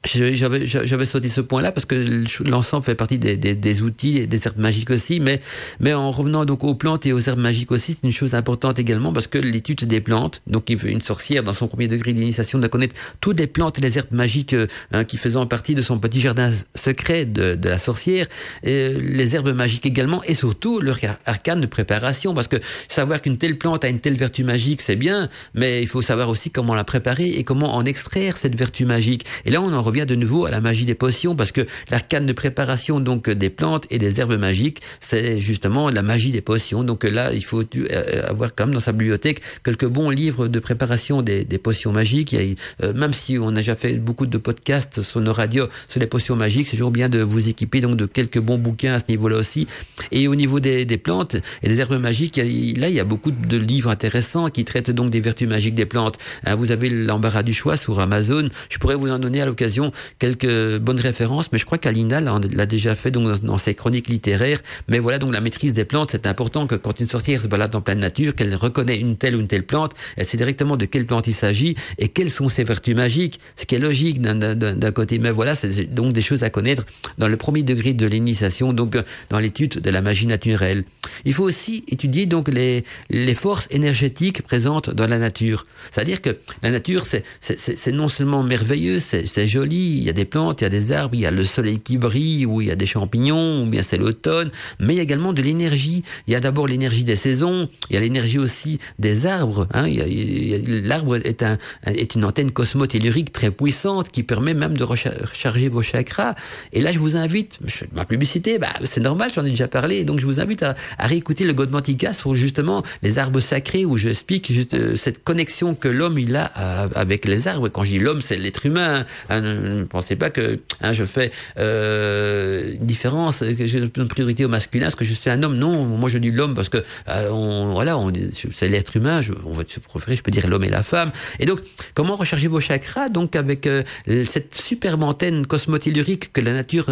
[0.06, 4.26] j'avais j'avais sauté ce point-là parce que l'ensemble fait partie des, des, des, outils et
[4.26, 5.40] des herbes magiques aussi, mais
[5.80, 8.78] mais en revenant donc aux plantes et aux herbes magiques aussi, c'est une chose importante
[8.78, 12.68] également parce que l'étude des plantes, donc une sorcière dans son premier degré d'initiation doit
[12.68, 15.98] connaître toutes les plantes et les herbes magiques euh, hein, qui faisant partie de son
[15.98, 18.26] petit jardin secret de, de la sorcière,
[18.62, 22.56] et les herbes magiques également et surtout leur arcane de préparation parce que
[22.88, 26.28] savoir qu'une telle plante a une telle vertu magique c'est bien, mais il faut savoir
[26.28, 29.24] aussi comment la préparer et comment en extraire cette vertu magique.
[29.44, 32.26] Et là on en revient de nouveau à la magie des potions parce que l'arcane
[32.26, 36.84] de préparation donc des plantes et des herbes magiques, c'est justement la magie des potions.
[36.84, 40.58] Donc là, il faut euh, avoir quand même dans sa bibliothèque quelques bons livres de
[40.58, 42.34] préparation des, potions magiques.
[42.34, 46.06] Euh, même si on a déjà fait beaucoup de podcasts sur nos radios sur les
[46.06, 49.04] potions magiques, c'est toujours bien de vous équiper donc de quelques bons bouquins à ce
[49.08, 49.66] niveau-là aussi.
[50.12, 52.42] Et au niveau des, des, plantes et des herbes magiques, là,
[52.88, 56.18] il y a beaucoup de livres intéressants qui traitent donc des vertus magiques des plantes.
[56.44, 58.48] Hein, vous avez l'embarras du choix sur Amazon.
[58.68, 59.85] Je pourrais vous en donner à l'occasion
[60.18, 64.60] quelques bonnes références, mais je crois qu'Alina l'a déjà fait donc dans, ses chroniques littéraires.
[64.88, 67.74] Mais voilà, donc la maîtrise des plantes, c'est important que quand une sorcière se balade
[67.74, 70.84] en pleine nature, qu'elle reconnaît une telle ou une telle plante, elle sait directement de
[70.84, 74.92] quelle plante il s'agit et quelles sont ses vertus magiques, ce qui est logique d'un
[74.92, 75.18] côté.
[75.18, 76.84] Mais voilà, c'est donc des choses à connaître
[77.18, 78.96] dans le premier degré de l'initiation, donc
[79.30, 80.84] dans l'étude de la magie naturelle.
[81.24, 85.66] Il faut aussi étudier donc les, les forces énergétiques présentes dans la nature.
[85.90, 87.04] C'est-à-dire que la nature,
[87.40, 90.92] c'est non seulement merveilleux, c'est joli, il y a des plantes, il y a des
[90.92, 93.66] arbres, il y a le soleil qui brille, ou il y a des champignons, ou
[93.66, 94.50] bien c'est l'automne,
[94.80, 96.02] mais il y a également de l'énergie.
[96.26, 99.66] Il y a d'abord l'énergie des saisons, il y a l'énergie aussi des arbres.
[99.72, 99.86] Hein.
[99.86, 105.82] L'arbre est, un, est une antenne cosmotellurique très puissante qui permet même de recharger vos
[105.82, 106.34] chakras.
[106.72, 107.58] Et là, je vous invite,
[107.94, 111.44] ma publicité, bah, c'est normal, j'en ai déjà parlé, donc je vous invite à, réécouter
[111.44, 115.88] le Godmantica sur justement les arbres sacrés, où je explique juste euh, cette connexion que
[115.88, 117.68] l'homme il a euh, avec les arbres.
[117.68, 119.04] Quand je dis l'homme, c'est l'être humain.
[119.28, 124.44] Hein, ne pensez pas que hein, je fais euh, une différence, que j'ai une priorité
[124.44, 125.56] au masculin, parce que je suis un homme.
[125.56, 126.78] Non, moi je dis l'homme parce que
[127.08, 127.28] euh,
[127.72, 127.98] voilà,
[128.32, 129.20] c'est l'être humain.
[129.44, 131.10] On va se préférer, je peux dire l'homme et la femme.
[131.40, 131.60] Et donc,
[131.94, 133.08] comment recharger vos chakras?
[133.08, 136.86] Donc avec euh, cette superbe antenne cosmotellurique que la nature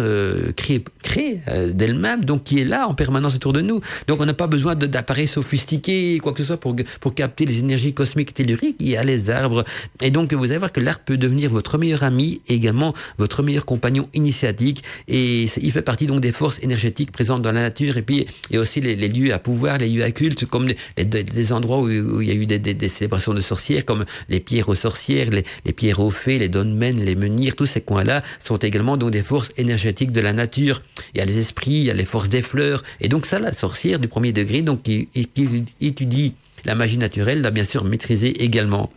[0.55, 1.39] crée, crée
[1.73, 3.81] d'elle-même, donc qui est là en permanence autour de nous.
[4.07, 7.59] Donc on n'a pas besoin d'appareils sophistiqués, quoi que ce soit pour pour capter les
[7.59, 8.77] énergies cosmiques telluriques.
[8.79, 9.63] Il y a les arbres.
[10.01, 13.65] Et donc vous allez voir que l'arbre peut devenir votre meilleur ami également votre meilleur
[13.65, 18.01] compagnon initiatique et il fait partie donc des forces énergétiques présentes dans la nature et
[18.01, 21.89] puis a aussi les, lieux à pouvoir, les lieux à culte comme les, endroits où,
[21.89, 25.29] où, il y a eu des, des, célébrations de sorcières comme les pierres aux sorcières,
[25.29, 29.11] les, les pierres aux fées, les dolmens, les menhirs, tous ces coins-là sont également donc
[29.11, 30.81] des forces énergétiques de la nature.
[31.13, 33.39] Il y a les esprits, il y a les forces des fleurs et donc ça
[33.39, 36.33] la sorcière du premier degré donc qui, qui étudie
[36.65, 38.89] la magie naturelle l'a bien sûr maîtrisé également.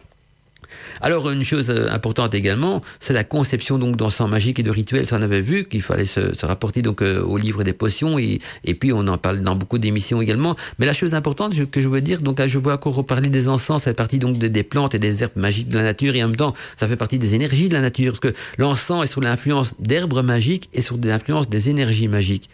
[1.01, 5.07] Alors une chose euh, importante également, c'est la conception donc d'encens magique et de rituels.
[5.13, 8.41] On avait vu qu'il fallait se, rapporter donc euh, au livre des potions et,
[8.75, 10.57] puis on en parle dans beaucoup d'émissions également.
[10.79, 13.83] Mais la chose importante que je veux dire, donc je vois encore reparler des encens,
[13.83, 16.29] ça fait partie donc des plantes et des herbes magiques de la nature et en
[16.29, 19.21] même temps ça fait partie des énergies de la nature parce que l'encens est sous
[19.21, 22.49] l'influence d'herbes magiques et sous l'influence des énergies magiques.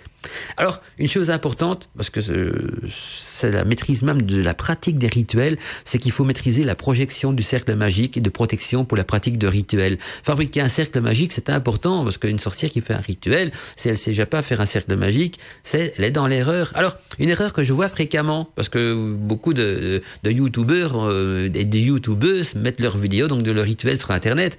[0.56, 5.56] Alors, une chose importante, parce que c'est la maîtrise même de la pratique des rituels,
[5.84, 9.38] c'est qu'il faut maîtriser la projection du cercle magique et de protection pour la pratique
[9.38, 9.98] de rituels.
[10.22, 13.98] Fabriquer un cercle magique, c'est important, parce qu'une sorcière qui fait un rituel, si elle
[13.98, 16.72] sait déjà pas faire un cercle magique, c'est, elle est dans l'erreur.
[16.74, 21.64] Alors, une erreur que je vois fréquemment, parce que beaucoup de, de youtubeurs euh, et
[21.64, 24.58] de youtubeuses mettent leurs vidéos, donc de leurs rituels sur Internet.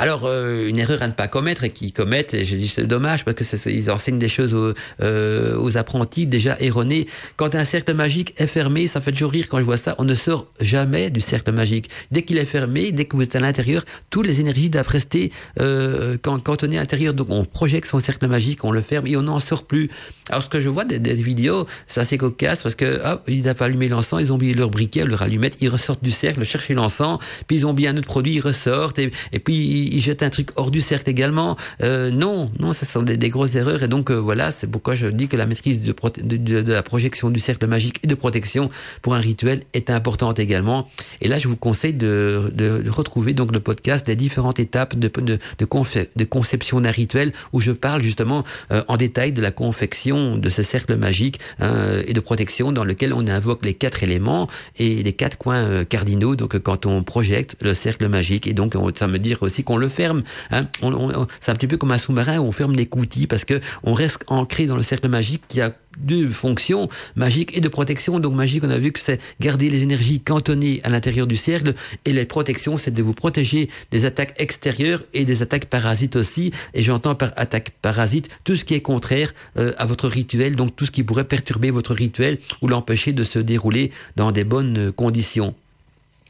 [0.00, 2.86] Alors, euh, une erreur à ne pas commettre et qu'ils commettent, et je dis c'est
[2.86, 4.72] dommage parce que ils enseignent des choses aux,
[5.02, 7.08] euh, aux apprentis déjà erronées.
[7.36, 10.04] Quand un cercle magique est fermé, ça fait toujours rire quand je vois ça, on
[10.04, 11.90] ne sort jamais du cercle magique.
[12.12, 15.32] Dès qu'il est fermé, dès que vous êtes à l'intérieur, toutes les énergies doivent rester
[15.60, 17.12] euh, quand, quand on est à l'intérieur.
[17.12, 19.90] Donc on projette son cercle magique, on le ferme et on n'en sort plus.
[20.30, 23.42] Alors ce que je vois des, des vidéos, c'est assez cocasse parce que hop, ils
[23.42, 26.74] doivent allumer l'encens, ils ont oublié leur briquet, leur allumette, ils ressortent du cercle, chercher
[26.74, 27.18] l'encens,
[27.48, 30.50] puis ils ont bien un autre produit, ils ressortent et puis il jette un truc
[30.56, 31.56] hors du cercle également.
[31.82, 33.82] Euh, non, non, ça sont des, grosses erreurs.
[33.82, 36.72] Et donc euh, voilà, c'est pourquoi je dis que la maîtrise de, de, de, de,
[36.72, 38.70] la projection du cercle magique et de protection
[39.02, 40.86] pour un rituel est importante également.
[41.20, 42.52] Et là, je vous conseille de,
[42.88, 48.02] retrouver donc le podcast des différentes étapes de, de, conception d'un rituel où je parle
[48.02, 52.72] justement euh, en détail de la confection de ce cercle magique hein, et de protection
[52.72, 56.36] dans lequel on invoque les quatre éléments et les quatre coins euh, cardinaux.
[56.36, 59.88] Donc quand on projette le cercle magique et donc ça veut dire aussi qu'on le
[59.88, 60.22] ferme.
[60.50, 60.62] Hein.
[60.82, 63.44] On, on, c'est un petit peu comme un sous-marin où on ferme les coutilles parce
[63.44, 67.68] que on reste ancré dans le cercle magique qui a deux fonctions, magique et de
[67.68, 68.20] protection.
[68.20, 71.74] Donc magique, on a vu que c'est garder les énergies cantonnées à l'intérieur du cercle
[72.04, 76.52] et les protections, c'est de vous protéger des attaques extérieures et des attaques parasites aussi.
[76.74, 80.76] Et j'entends par attaque parasite tout ce qui est contraire euh, à votre rituel, donc
[80.76, 84.92] tout ce qui pourrait perturber votre rituel ou l'empêcher de se dérouler dans des bonnes
[84.92, 85.54] conditions.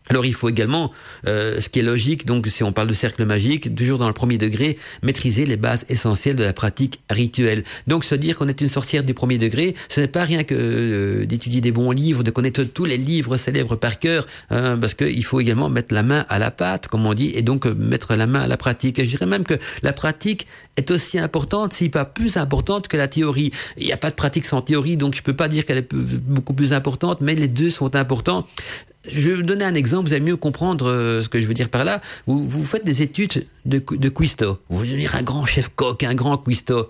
[0.09, 0.91] Alors il faut également,
[1.27, 4.15] euh, ce qui est logique, donc si on parle de cercle magique, toujours dans le
[4.15, 7.63] premier degré, maîtriser les bases essentielles de la pratique rituelle.
[7.87, 10.55] Donc se dire qu'on est une sorcière du premier degré, ce n'est pas rien que
[10.55, 14.95] euh, d'étudier des bons livres, de connaître tous les livres célèbres par cœur, hein, parce
[14.95, 17.75] qu'il faut également mettre la main à la pâte, comme on dit, et donc euh,
[17.75, 18.99] mettre la main à la pratique.
[18.99, 20.47] Et je dirais même que la pratique
[20.77, 23.51] est aussi importante, si pas plus importante que la théorie.
[23.77, 25.95] Il n'y a pas de pratique sans théorie, donc je peux pas dire qu'elle est
[25.95, 28.47] beaucoup plus importante, mais les deux sont importants
[29.11, 31.55] je vais vous donner un exemple, vous allez mieux comprendre euh, ce que je veux
[31.55, 32.01] dire par là.
[32.27, 34.59] Vous, vous faites des études de, de cuistot.
[34.69, 36.89] Vous devenir un grand chef coq, un grand cuistot.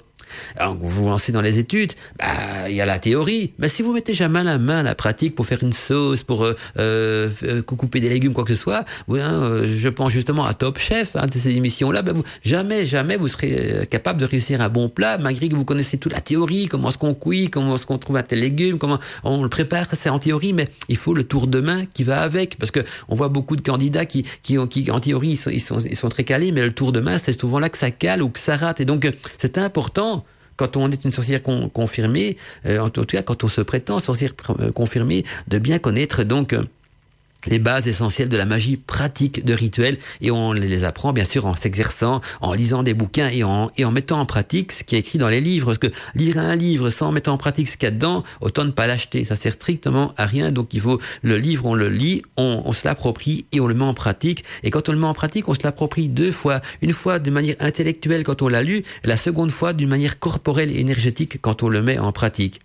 [0.57, 2.27] Alors, vous vous lancez dans les études, bah,
[2.69, 3.53] il y a la théorie.
[3.59, 6.45] Mais si vous mettez jamais la main à la pratique pour faire une sauce, pour
[6.45, 10.55] euh, euh, couper des légumes, quoi que ce soit, hein, euh, je pense justement à
[10.55, 12.13] Top Chef, hein, de ces émissions-là, bah,
[12.43, 15.99] jamais, jamais vous serez euh, capable de réussir un bon plat, malgré que vous connaissez
[15.99, 18.99] toute la théorie, comment est-ce qu'on cuit, comment est-ce qu'on trouve un tel légume, comment
[19.25, 22.21] on le prépare, c'est en théorie, mais il faut le tour de main qui va
[22.21, 25.37] avec, parce que on voit beaucoup de candidats qui, qui, ont, qui en théorie, ils
[25.37, 27.69] sont, ils sont, ils sont très calés, mais le tour de main, c'est souvent là
[27.69, 29.09] que ça cale ou que ça rate, et donc
[29.39, 30.18] c'est important
[30.59, 32.37] quand on est une sorcière con, confirmée,
[32.67, 36.53] euh, en tout cas quand on se prétend sorcière euh, confirmée, de bien connaître donc
[36.53, 36.63] euh,
[37.47, 41.47] les bases essentielles de la magie pratique de rituels et on les apprend bien sûr
[41.47, 44.97] en s'exerçant, en lisant des bouquins et en, et en mettant en pratique ce qui
[44.97, 45.67] est écrit dans les livres.
[45.67, 48.65] Parce que lire un livre sans mettre en pratique ce qu'il y a dedans, autant
[48.65, 49.25] ne pas l'acheter.
[49.25, 50.51] Ça sert strictement à rien.
[50.51, 53.85] Donc il faut, le livre, on le lit, on, se l'approprie et on le met
[53.85, 54.45] en pratique.
[54.63, 56.61] Et quand on le met en pratique, on se l'approprie deux fois.
[56.83, 60.71] Une fois de manière intellectuelle quand on l'a lu, la seconde fois d'une manière corporelle
[60.71, 62.61] et énergétique quand on le met en pratique.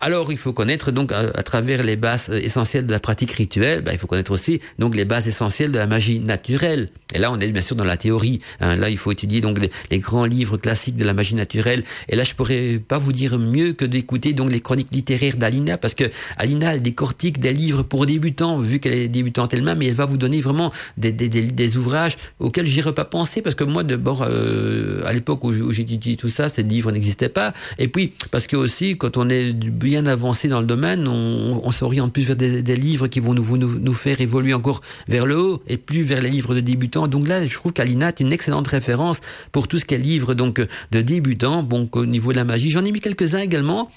[0.00, 3.92] Alors, il faut connaître donc à, travers les bases essentielles de la pratique rituelle, ben,
[3.92, 6.88] il faut connaître aussi donc les bases essentielles de la magie naturelle.
[7.14, 8.40] Et là, on est bien sûr dans la théorie.
[8.60, 8.74] Hein.
[8.74, 9.58] Là, il faut étudier donc
[9.90, 11.84] les, grands livres classiques de la magie naturelle.
[12.08, 15.78] Et là, je pourrais pas vous dire mieux que d'écouter donc les chroniques littéraires d'Alina,
[15.78, 19.86] parce que Alina elle décortique des livres pour débutants, vu qu'elle est débutante elle-même, mais
[19.86, 24.26] elle va vous donner vraiment des, ouvrages auxquels j'irais pas penser, parce que moi, d'abord,
[24.26, 27.52] euh, à l'époque où j'étudie tout ça, ces livres n'existaient pas.
[27.78, 31.70] Et puis, parce que aussi, quand on est bien avancé dans le domaine, on, on
[31.70, 35.76] s'oriente plus vers des, livres qui vont nous, faire évoluer encore vers le haut et
[35.76, 37.08] plus vers les livres de débutants.
[37.08, 39.20] Donc là, je trouve qu'Alina est une excellente référence
[39.52, 42.70] pour tout ce qui est livre donc, de débutants, donc au niveau de la magie.
[42.70, 43.90] J'en ai mis quelques-uns également,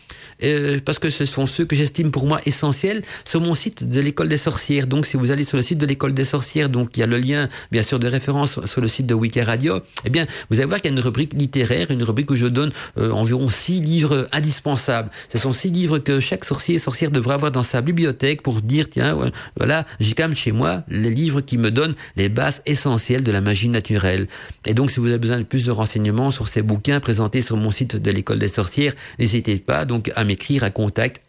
[0.44, 4.02] euh, parce que ce sont ceux que j'estime pour moi essentiels sur mon site de
[4.02, 4.88] l'école des sorcières.
[4.88, 7.08] Donc si vous allez sur le site de l'école des sorcières, donc il y a
[7.08, 10.58] le lien bien sûr de référence sur le site de Wiki Radio, eh bien vous
[10.58, 13.50] allez voir qu'il y a une rubrique littéraire, une rubrique où je donne euh, environ
[13.50, 15.10] six livres indispensables.
[15.36, 18.62] Ce sont six livres que chaque sorcier et sorcière devrait avoir dans sa bibliothèque pour
[18.62, 19.18] dire, tiens,
[19.58, 23.34] voilà, j'ai quand même chez moi les livres qui me donnent les bases essentielles de
[23.34, 24.28] la magie naturelle.
[24.66, 27.58] Et donc, si vous avez besoin de plus de renseignements sur ces bouquins présentés sur
[27.58, 31.22] mon site de l'école des sorcières, n'hésitez pas donc à m'écrire à contact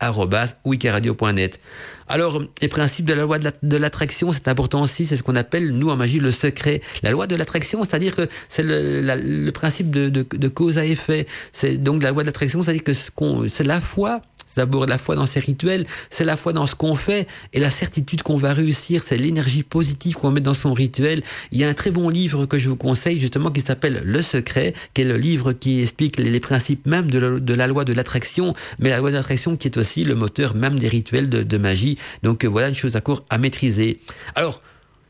[2.08, 5.72] alors, les principes de la loi de l'attraction, c'est important aussi, c'est ce qu'on appelle,
[5.72, 6.80] nous, en magie, le secret.
[7.02, 11.26] La loi de l'attraction, c'est-à-dire que c'est le, principe de, cause à effet.
[11.52, 15.16] C'est donc la loi de l'attraction, c'est-à-dire que c'est la foi c'est d'abord la foi
[15.16, 18.52] dans ces rituels, c'est la foi dans ce qu'on fait et la certitude qu'on va
[18.52, 21.22] réussir, c'est l'énergie positive qu'on met dans son rituel.
[21.52, 24.22] Il y a un très bon livre que je vous conseille justement qui s'appelle Le
[24.22, 28.54] Secret, qui est le livre qui explique les, principes même de la, loi de l'attraction,
[28.78, 31.58] mais la loi de l'attraction qui est aussi le moteur même des rituels de, de
[31.58, 31.98] magie.
[32.22, 33.98] Donc euh, voilà une chose à court à maîtriser.
[34.34, 34.62] Alors,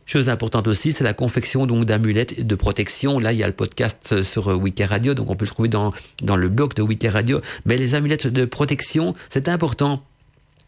[0.06, 3.18] Chose importante aussi, c'est la confection donc d'amulettes de protection.
[3.18, 5.92] Là, il y a le podcast sur Wiki Radio, donc on peut le trouver dans,
[6.22, 7.40] dans le blog de Wiki Radio.
[7.64, 10.02] Mais les amulettes de protection, c'est important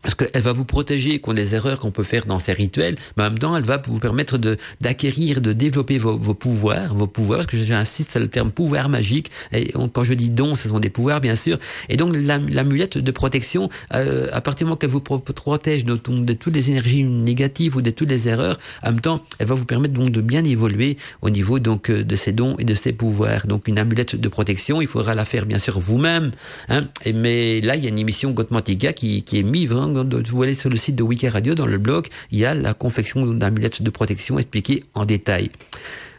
[0.02, 3.24] parce qu'elle va vous protéger contre les erreurs qu'on peut faire dans ces rituels, mais
[3.24, 4.38] en même temps, elle va vous permettre
[4.80, 9.30] d'acquérir, de développer vos, pouvoirs, vos pouvoirs, parce que j'insiste sur le terme pouvoir magique,
[9.52, 13.10] et quand je dis dons, ce sont des pouvoirs, bien sûr, et donc l'amulette de
[13.10, 17.82] protection, euh, à partir du moment qu'elle vous protège de, toutes les énergies négatives ou
[17.82, 20.96] de toutes les erreurs, en même temps, elle va vous permettre donc de bien évoluer
[21.22, 23.46] au niveau donc euh, de ces dons et de ces pouvoirs.
[23.46, 26.30] Donc une amulette de protection, il faudra la faire bien sûr vous-même,
[26.68, 30.42] hein, mais là, il y a une émission Gotmantica qui, qui est mise vraiment vous
[30.42, 33.26] allez sur le site de Wiki Radio, dans le blog, il y a la confection
[33.26, 35.50] d'amulettes de protection expliquée en détail.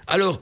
[0.08, 0.42] Alors,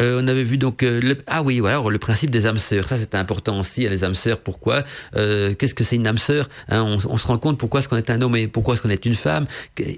[0.00, 2.88] euh, on avait vu donc euh, le, ah oui voilà le principe des âmes sœurs.
[2.88, 4.38] Ça c'est important aussi les âmes sœurs.
[4.38, 4.82] Pourquoi
[5.16, 7.88] euh, qu'est-ce que c'est une âme sœur hein, on, on, se rend compte pourquoi est-ce
[7.88, 9.44] qu'on est un homme et pourquoi est-ce qu'on est une femme.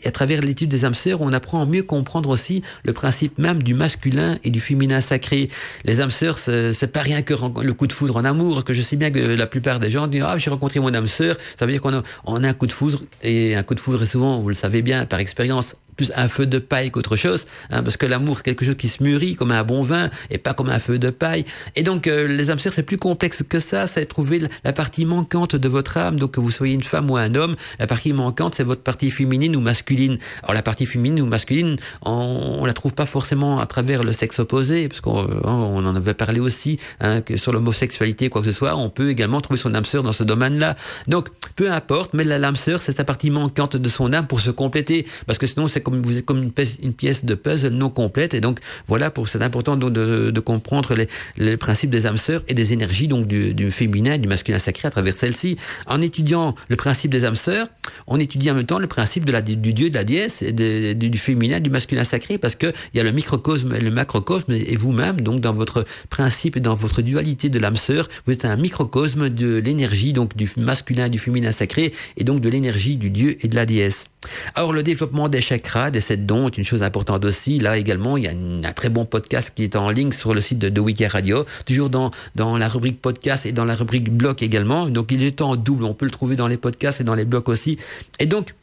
[0.04, 3.62] À travers l'étude des âmes sœurs on apprend à mieux comprendre aussi le principe même
[3.62, 5.48] du masculin et du féminin sacré.
[5.84, 8.82] Les âmes sœurs c'est pas rien que le coup de foudre en amour que je
[8.82, 11.36] sais bien que la plupart des gens disent ah j'ai rencontré mon âme sœur.
[11.58, 13.80] Ça veut dire qu'on a, on a un coup de foudre et un coup de
[13.80, 17.16] foudre est souvent vous le savez bien par expérience plus un feu de paille qu'autre
[17.16, 20.10] chose, hein, parce que l'amour c'est quelque chose qui se mûrit comme un bon vin
[20.30, 21.44] et pas comme un feu de paille.
[21.74, 25.04] Et donc euh, les âmes sœurs c'est plus complexe que ça, c'est trouver la partie
[25.04, 28.12] manquante de votre âme, donc que vous soyez une femme ou un homme, la partie
[28.12, 30.18] manquante c'est votre partie féminine ou masculine.
[30.42, 34.12] Alors la partie féminine ou masculine, on, on la trouve pas forcément à travers le
[34.12, 38.46] sexe opposé, parce qu'on on en avait parlé aussi, hein, que sur l'homosexualité quoi que
[38.48, 40.74] ce soit, on peut également trouver son âme sœur dans ce domaine-là.
[41.08, 44.40] Donc peu importe, mais la âme sœur c'est sa partie manquante de son âme pour
[44.40, 47.90] se compléter, parce que sinon c'est comme vous êtes comme une pièce, de puzzle non
[47.90, 48.34] complète.
[48.34, 48.58] Et donc
[48.88, 51.06] voilà, pour c'est important de, de, comprendre les,
[51.36, 54.88] les, principes des âmes sœurs et des énergies donc du, du féminin, du masculin sacré
[54.88, 55.56] à travers celle-ci.
[55.86, 57.68] En étudiant le principe des âmes sœurs,
[58.08, 60.50] on étudie en même temps le principe de la, du dieu, de la déesse, et
[60.50, 63.92] de, du, féminin, du masculin sacré, parce que il y a le microcosme et le
[63.92, 68.32] macrocosme, et vous-même, donc dans votre principe et dans votre dualité de l'âme sœur, vous
[68.32, 72.96] êtes un microcosme de l'énergie donc du masculin, du féminin sacré, et donc de l'énergie
[72.96, 74.06] du dieu et de la déesse.
[74.54, 77.58] Alors le développement des chakras, des sept dons est une chose importante aussi.
[77.58, 80.40] Là également, il y a un très bon podcast qui est en ligne sur le
[80.40, 84.10] site de, de Wiki Radio, toujours dans, dans la rubrique podcast et dans la rubrique
[84.10, 84.86] blog également.
[84.88, 87.24] Donc il est en double, on peut le trouver dans les podcasts et dans les
[87.24, 87.78] blogs aussi.
[88.18, 88.54] Et donc,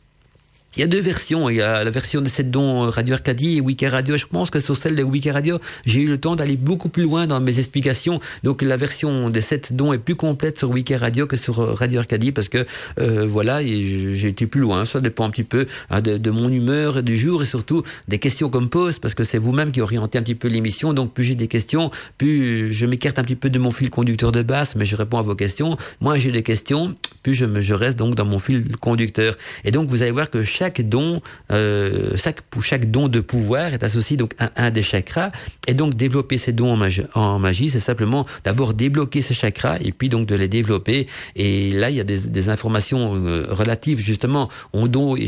[0.75, 1.49] il y a deux versions.
[1.49, 4.17] Il y a la version de cette dons Radio Arcadie et Wiki Radio.
[4.17, 7.03] Je pense que sur celle de Wiki Radio, j'ai eu le temps d'aller beaucoup plus
[7.03, 8.19] loin dans mes explications.
[8.43, 11.99] Donc la version des sept dons est plus complète sur Wiki Radio que sur Radio
[11.99, 12.65] Arcadie parce que
[12.99, 14.85] euh, voilà, j'ai été plus loin.
[14.85, 18.17] Ça dépend un petit peu hein, de, de, mon humeur du jour et surtout des
[18.17, 20.93] questions qu'on me pose parce que c'est vous-même qui orientez un petit peu l'émission.
[20.93, 24.31] Donc plus j'ai des questions, plus je m'écarte un petit peu de mon fil conducteur
[24.31, 25.77] de base, mais je réponds à vos questions.
[26.01, 29.35] Moi j'ai des questions, plus je, me, je reste donc dans mon fil conducteur.
[29.65, 31.19] Et donc vous allez voir que chaque chaque don,
[31.51, 35.29] euh, chaque, chaque don de pouvoir est associé donc à un des chakras.
[35.67, 36.79] Et donc développer ces dons
[37.15, 41.05] en magie, c'est simplement d'abord débloquer ces chakras et puis donc de les développer.
[41.35, 45.27] Et là, il y a des, informations euh, relatives justement aux dons et,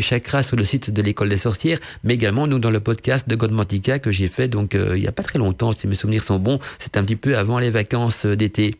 [0.00, 3.34] chakras sur le site de l'école des sorcières, mais également nous dans le podcast de
[3.34, 6.22] Godmantica que j'ai fait donc euh, il y a pas très longtemps, si mes souvenirs
[6.22, 8.76] sont bons, c'est un petit peu avant les vacances d'été.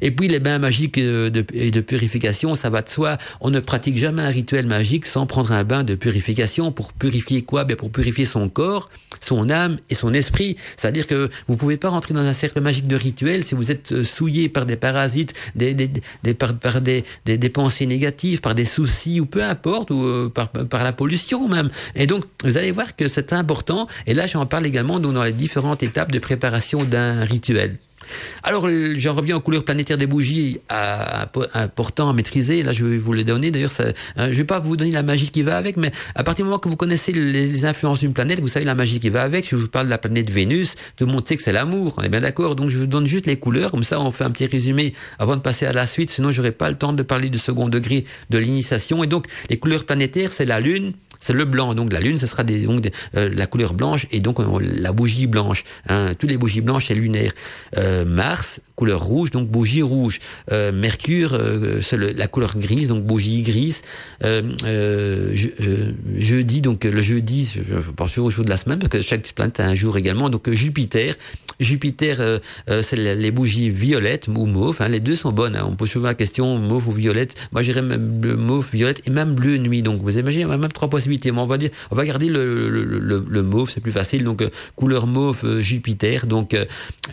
[0.00, 3.18] Et puis les bains magiques de, et de purification, ça va de soi.
[3.40, 7.42] On ne pratique jamais un rituel magique sans prendre un bain de purification pour purifier
[7.42, 7.64] quoi?
[7.64, 10.56] Ben Pour purifier son corps, son âme et son esprit.
[10.76, 13.92] C'est-à-dire que vous pouvez pas rentrer dans un cercle magique de rituel si vous êtes
[13.92, 19.20] euh, souillé par des parasites, des, des, par, des, des, pensées négatives, par des soucis
[19.20, 21.70] ou peu importe, ou euh, par, par la pollution même.
[21.94, 23.86] Et donc, vous allez voir que c'est important.
[24.06, 27.78] Et là, j'en parle également dans les différentes étapes de préparation d'un rituel.
[28.42, 30.58] Alors, euh, j'en reviens aux couleurs planétaires des bougies,
[31.54, 32.62] important à maîtriser.
[32.62, 33.50] Là, je vais vous les donner.
[33.50, 33.84] D'ailleurs, ça,
[34.16, 36.48] hein, je vais pas vous donner la magie qui va avec, mais à partir du
[36.48, 39.48] moment que vous connaissez les, influences d'une planète, vous savez la magie qui va avec.
[39.48, 40.76] Je vous parle de la planète Vénus.
[40.96, 41.94] Tout le monde sait que c'est l'amour.
[41.98, 42.56] On est bien d'accord.
[42.56, 43.70] Donc, je vous donne juste les couleurs.
[43.70, 46.10] Comme ça, on fait un petit résumé avant de passer à la suite.
[46.10, 49.02] Sinon, j'aurais pas le temps de parler du second degré de l'initiation.
[49.02, 51.74] Et donc, les couleurs planétaires, c'est la Lune, c'est le blanc.
[51.74, 55.64] Donc la lune, ce sera donc euh, la couleur blanche et donc la bougie blanche.
[55.88, 57.32] Hein, toutes les bougies blanches, c'est lunaire.
[57.76, 60.20] Euh, Mars, couleur rouge, donc bougie rouge.
[60.52, 63.82] Euh, Mercure, euh, c'est la couleur grise, donc bougie grise.
[64.22, 65.48] Je,
[66.16, 69.60] jeudi, donc le jeudi, je, pense au jour de la semaine parce que chaque planète
[69.60, 70.30] a un jour également.
[70.30, 71.14] Donc Jupiter,
[71.60, 72.40] Jupiter,
[72.82, 74.76] c'est les bougies violettes ou mauve.
[74.80, 75.56] Hein, les deux sont bonnes.
[75.56, 75.66] Hein.
[75.68, 77.34] On pose souvent la question mauve ou violette.
[77.52, 79.82] Moi, j'irais même bleu, mauve, violette et même bleu nuit.
[79.82, 83.80] Donc vous imaginez, même trois possibilités on va dire, on va garder le, mauve, c'est
[83.80, 84.24] plus facile.
[84.24, 86.64] Donc euh, couleur mauve euh, Jupiter, donc euh,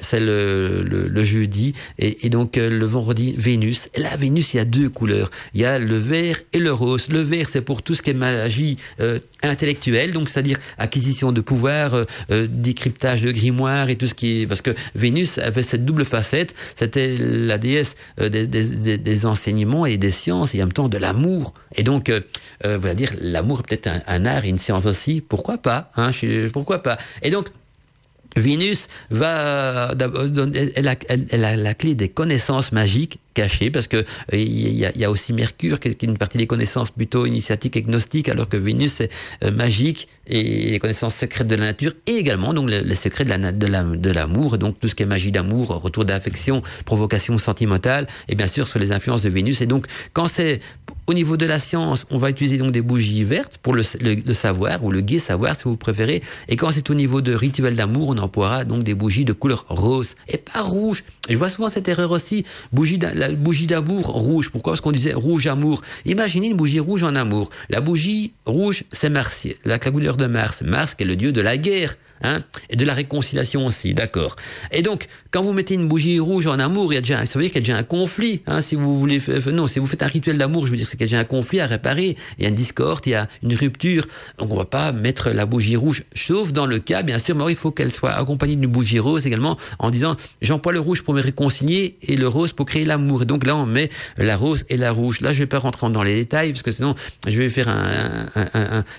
[0.01, 1.54] c'est le, jeudi
[1.99, 3.89] et, donc le vendredi Vénus.
[3.93, 5.29] Et là Vénus, il y a deux couleurs.
[5.53, 7.09] Il y a le vert et le rose.
[7.09, 8.77] Le vert, c'est pour tout ce qui est magie
[9.43, 12.05] intellectuelle, donc c'est-à-dire acquisition de pouvoir,
[12.49, 16.55] décryptage de grimoire et tout ce qui est parce que Vénus avait cette double facette.
[16.75, 21.53] C'était la déesse des, enseignements et des sciences et en même temps de l'amour.
[21.75, 22.11] Et donc,
[22.63, 26.11] on va dire l'amour peut-être un, art et une science aussi, pourquoi pas hein,
[26.51, 27.47] Pourquoi pas Et donc,
[28.35, 29.93] Vénus va,
[30.75, 35.05] elle a, elle a la clé des connaissances magiques caché parce que euh, il y,
[35.05, 38.57] a, aussi Mercure qui est une partie des connaissances plutôt initiatiques et gnostiques alors que
[38.57, 43.25] Vénus euh, magique et les connaissances secrètes de la nature et également donc les, secrets
[43.25, 43.51] de la
[43.83, 48.47] de l'amour donc tout ce qui est magie d'amour retour d'affection provocation sentimentale et bien
[48.47, 49.61] sûr sur les influences de Vénus.
[49.61, 50.59] Et donc quand c'est
[51.07, 53.83] au niveau de la science, on va utiliser donc des bougies vertes pour le,
[54.33, 56.21] savoir ou le gai savoir si vous préférez.
[56.47, 59.65] Et quand c'est au niveau de rituel d'amour, on emploiera donc des bougies de couleur
[59.69, 61.03] rose et pas rouge.
[61.29, 64.49] Je vois souvent cette erreur aussi, bougie la bougie d'amour rouge.
[64.49, 64.73] Pourquoi?
[64.73, 65.81] Parce qu'on disait rouge amour.
[66.05, 67.49] Imaginez une bougie rouge en amour.
[67.69, 70.63] La bougie rouge, c'est Mars, la couleur de Mars.
[70.63, 71.95] Mars qui est le dieu de la guerre.
[72.21, 74.37] Hein, et de la réconciliation aussi, d'accord.
[74.71, 77.37] Et donc, quand vous mettez une bougie rouge en amour, il y a déjà, ça
[77.37, 78.41] veut dire qu'il y a déjà un conflit.
[78.47, 81.05] Hein, si vous voulez, non, si vous faites un rituel d'amour, je veux dire c'est
[81.05, 82.15] qu'il y a un conflit à réparer.
[82.37, 84.05] Il y a une discorde, il y a une rupture.
[84.37, 87.45] Donc, on va pas mettre la bougie rouge, sauf dans le cas, bien sûr, mais
[87.49, 91.13] il faut qu'elle soit accompagnée d'une bougie rose également, en disant j'emploie le rouge pour
[91.13, 93.23] me réconcilier et le rose pour créer l'amour.
[93.23, 95.21] Et donc là, on met la rose et la rouge.
[95.21, 96.95] Là, je vais pas rentrer dans les détails parce que sinon,
[97.27, 97.67] je vais faire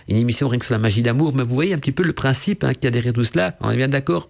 [0.09, 1.33] une émission rien que sur la magie d'amour.
[1.35, 3.57] Mais vous voyez un petit peu le principe hein, qu'il y a derrière tout cela,
[3.61, 4.29] on est bien d'accord?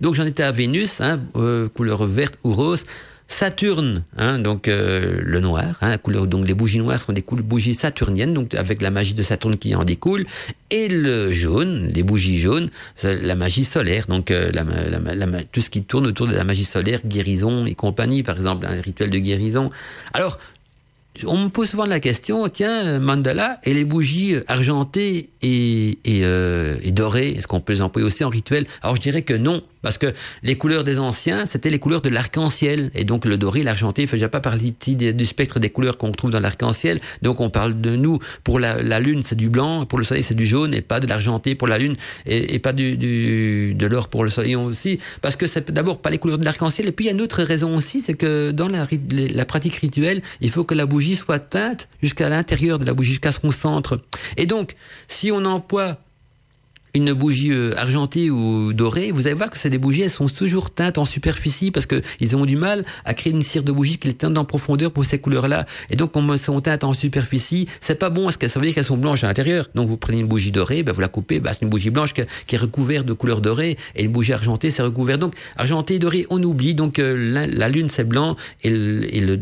[0.00, 2.84] Donc j'en étais à Vénus, hein, euh, couleur verte ou rose.
[3.30, 7.74] Saturne, hein, donc euh, le noir, hein, couleur, donc les bougies noires sont des bougies
[7.74, 10.24] saturniennes, donc avec la magie de Saturne qui en découle,
[10.70, 12.70] et le jaune, les bougies jaunes,
[13.04, 14.50] la magie solaire, donc euh,
[15.52, 18.80] tout ce qui tourne autour de la magie solaire, guérison et compagnie, par exemple, un
[18.80, 19.70] rituel de guérison.
[20.14, 20.38] Alors,
[21.26, 26.76] on me pose souvent la question, tiens, mandala, et les bougies argentées et, et, euh,
[26.82, 28.66] et dorées, est-ce qu'on peut les employer aussi en rituel?
[28.82, 30.12] Alors je dirais que non, parce que
[30.42, 32.90] les couleurs des anciens, c'était les couleurs de l'arc-en-ciel.
[32.94, 36.12] Et donc le doré, l'argenté, il fait déjà pas partie du spectre des couleurs qu'on
[36.12, 37.00] trouve dans l'arc-en-ciel.
[37.22, 38.18] Donc on parle de nous.
[38.44, 39.86] Pour la, lune, c'est du blanc.
[39.86, 40.74] Pour le soleil, c'est du jaune.
[40.74, 41.96] Et pas de l'argenté pour la lune.
[42.26, 44.98] Et, et pas du, du, de l'or pour le soleil aussi.
[45.22, 46.88] Parce que c'est d'abord pas les couleurs de l'arc-en-ciel.
[46.88, 49.74] Et puis il y a une autre raison aussi, c'est que dans la, la pratique
[49.74, 53.50] rituelle, il faut que la bougie soit teinte jusqu'à l'intérieur de la bougie, jusqu'à son
[53.50, 54.00] centre.
[54.36, 54.74] Et donc,
[55.06, 55.98] si on emploie
[56.94, 60.28] une bougie euh, argentée ou dorée, vous allez voir que c'est des bougies, elles sont
[60.28, 63.72] toujours teintes en superficie parce que ils ont du mal à créer une cire de
[63.72, 65.66] bougie qui les teinte en profondeur pour ces couleurs-là.
[65.90, 68.66] Et donc, comme elles sont teintes en superficie, c'est pas bon parce que ça veut
[68.66, 69.66] dire qu'elles sont blanches à l'intérieur.
[69.74, 72.12] Donc, vous prenez une bougie dorée, ben, vous la coupez, ben, c'est une bougie blanche
[72.14, 75.18] qui, est recouverte de couleur dorée et une bougie argentée, c'est recouvert.
[75.18, 76.74] Donc, argenté et doré, on oublie.
[76.74, 79.36] Donc, euh, la, lune, c'est blanc et, le, et, le,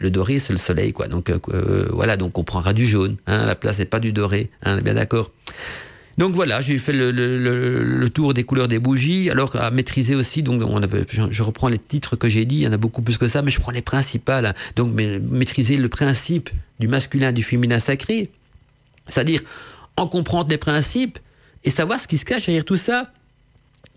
[0.00, 1.08] le, doré, c'est le soleil, quoi.
[1.08, 3.16] Donc, euh, voilà, donc on prendra du jaune.
[3.26, 4.50] Hein, la place n'est pas du doré.
[4.62, 5.30] Hein, bien d'accord.
[6.18, 9.30] Donc voilà, j'ai fait le, tour des couleurs des bougies.
[9.30, 10.60] Alors à maîtriser aussi, donc
[11.30, 13.40] je, reprends les titres que j'ai dit, il y en a beaucoup plus que ça,
[13.40, 14.54] mais je prends les principales.
[14.74, 16.50] Donc maîtriser le principe
[16.80, 18.30] du masculin, du féminin sacré,
[19.08, 19.42] c'est-à-dire
[19.96, 21.20] en comprendre les principes
[21.62, 23.12] et savoir ce qui se cache derrière tout ça.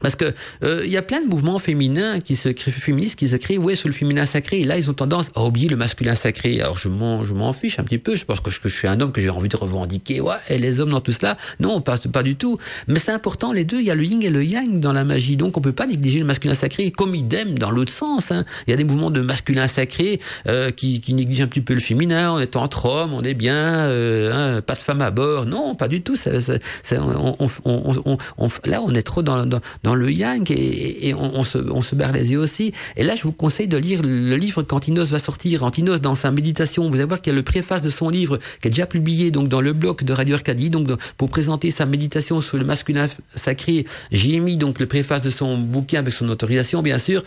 [0.02, 0.34] Parce que
[0.64, 3.58] euh, il y a plein de mouvements féminins qui se créent, féministes qui se créent
[3.58, 6.60] ouais sur le féminin sacré et là ils ont tendance à oublier le masculin sacré.
[6.62, 8.99] Alors je m'en je m'en fiche un petit peu, je pense que je, suis un
[8.99, 11.38] homme que j'ai envie de revendiquer ouais et les hommes dans tout cela.
[11.60, 12.58] Non, pas du tout.
[12.88, 15.04] Mais c'est important les deux, il y a le yin et le yang dans la
[15.04, 15.38] magie.
[15.38, 18.45] Donc on peut pas négliger le masculin sacré comme idem dans l'autre sens hein.
[18.68, 21.74] Il y a des mouvements de masculin sacré euh, qui qui négligent un petit peu
[21.74, 25.12] le féminin, on est entre hommes, on est bien euh, hein, pas de femme à
[25.12, 25.45] bord.
[25.45, 26.56] Non, pas du tout, ça, ça,
[26.99, 27.36] on,
[27.66, 27.97] on,
[28.38, 32.31] on, là on est trop dans, dans dans le yang et, on, se, barre les
[32.31, 32.73] yeux aussi.
[32.97, 35.63] Et là, je vous conseille de lire le livre qu'Antinos va sortir.
[35.63, 38.39] Antinos, dans sa méditation, vous allez voir qu'il y a le préface de son livre
[38.61, 40.69] qui est déjà publié donc dans le blog de Radio Arcadie.
[40.69, 45.29] Donc, pour présenter sa méditation sur le masculin sacré, j'ai mis donc le préface de
[45.29, 47.23] son bouquin avec son autorisation, bien sûr.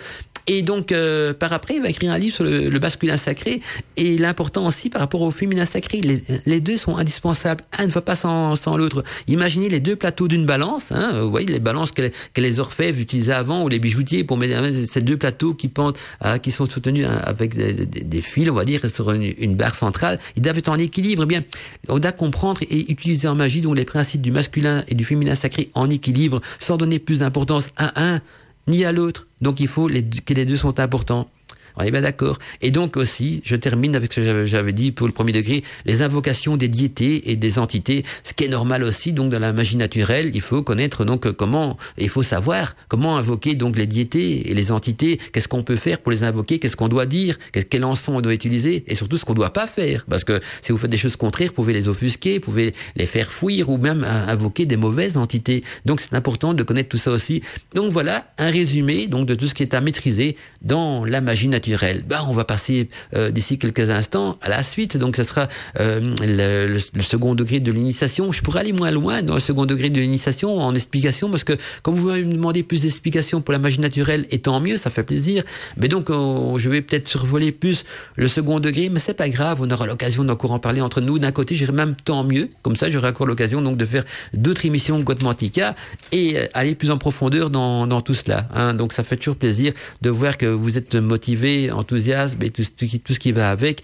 [0.47, 3.63] Et donc, euh, par après, il va écrire un livre sur le, masculin sacré
[3.97, 6.01] et l'important aussi par rapport au féminin sacré.
[6.01, 7.65] Les, les deux sont indispensables.
[7.79, 9.03] Un ne va pas sans, sans l'autre.
[9.27, 10.93] Imaginez les deux plateaux d'une balance.
[10.93, 12.03] Hein, vous voyez les balances que,
[12.35, 15.97] que, les orfèvres utilisaient avant ou les bijoutiers pour mettre ces deux plateaux qui pendent,
[16.25, 19.55] euh, qui sont soutenus hein, avec des, des, fils, on va dire, sur une, une,
[19.55, 20.19] barre centrale.
[20.37, 21.23] Ils doivent être en équilibre.
[21.23, 21.43] Eh bien,
[21.89, 25.35] on doit comprendre et utiliser en magie donc les principes du masculin et du féminin
[25.35, 28.21] sacré en équilibre, sans donner plus d'importance à un
[28.67, 29.27] ni à l'autre.
[29.41, 31.29] Donc il faut que les deux sont importants.
[31.77, 32.39] On est d'accord.
[32.63, 36.03] Et donc aussi, je termine avec ce que j'avais dit pour le premier degré, les
[36.03, 39.13] invocations des diétés et des entités, ce qui est normal aussi.
[39.13, 43.57] Donc dans la magie naturelle, il faut connaître donc comment, il faut savoir comment invoquer
[43.57, 45.19] donc les diétés et les entités.
[45.33, 46.61] Qu'est-ce qu'on peut faire pour les invoquer?
[46.61, 47.37] Qu'est-ce qu'on doit dire?
[47.71, 48.85] Quel encens on doit utiliser?
[48.87, 51.49] Et surtout ce qu'on doit pas faire, parce que si vous faites des choses contraires,
[51.49, 55.65] vous pouvez les offusquer, vous pouvez les faire fuir ou même invoquer des mauvaises entités.
[55.87, 57.43] Donc c'est important de connaître tout ça aussi.
[57.75, 61.49] Donc voilà un résumé donc de tout ce qui est à maîtriser dans la magie
[61.49, 61.64] naturelle
[62.07, 64.97] bah, on va passer euh, d'ici quelques instants à la suite.
[64.97, 65.49] Donc, ce sera
[65.81, 68.33] euh, le, second degré de l'initiation.
[68.33, 71.55] Je pourrais aller moins loin dans le second degré de l'initiation en explication parce que
[71.83, 75.03] comme vous me demandez plus d'explications pour la magie naturelle, et tant mieux, ça fait
[75.03, 75.43] plaisir.
[75.77, 77.85] Mais donc, je vais peut-être survoler plus
[78.17, 79.61] le second degré, mais c'est pas grave.
[79.63, 81.19] On aura l'occasion d'encore en parler entre nous.
[81.19, 82.49] D'un côté, j'irai même tant mieux.
[82.63, 85.75] Comme ça, j'aurai encore l'occasion donc de faire d'autres émissions Gotmantica
[86.13, 88.49] et euh, aller plus en profondeur dans, dans tout cela.
[88.55, 88.75] Hein.
[88.75, 93.19] Donc, ça fait toujours plaisir de voir que vous êtes motivé enthousiasme et tout, ce
[93.19, 93.83] qui va avec.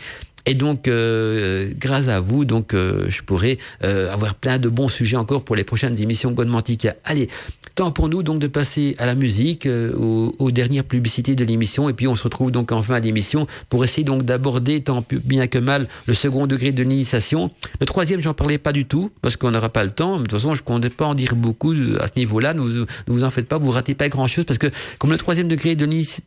[0.50, 4.88] Et donc, euh, grâce à vous, donc, euh, je pourrais euh, avoir plein de bons
[4.88, 6.96] sujets encore pour les prochaines émissions Godmantica.
[7.04, 7.28] Allez,
[7.76, 11.92] temps pour nous donc de passer à la musique, aux, dernières publicités de l'émission, et
[11.92, 15.58] puis on se retrouve donc en fin d'émission pour essayer donc d'aborder tant bien que
[15.58, 17.52] mal le second degré de l'initiation.
[17.78, 20.16] Le troisième, j'en parlais pas du tout parce qu'on n'aura pas le temps.
[20.16, 22.54] De toute façon, je ne compte pas en dire beaucoup à ce niveau-là.
[22.54, 24.66] Ne vous, vous en faites pas, vous ratez pas grand-chose parce que
[24.98, 25.84] comme le troisième degré de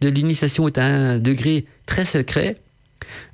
[0.07, 2.55] l'initiation est un degré très secret,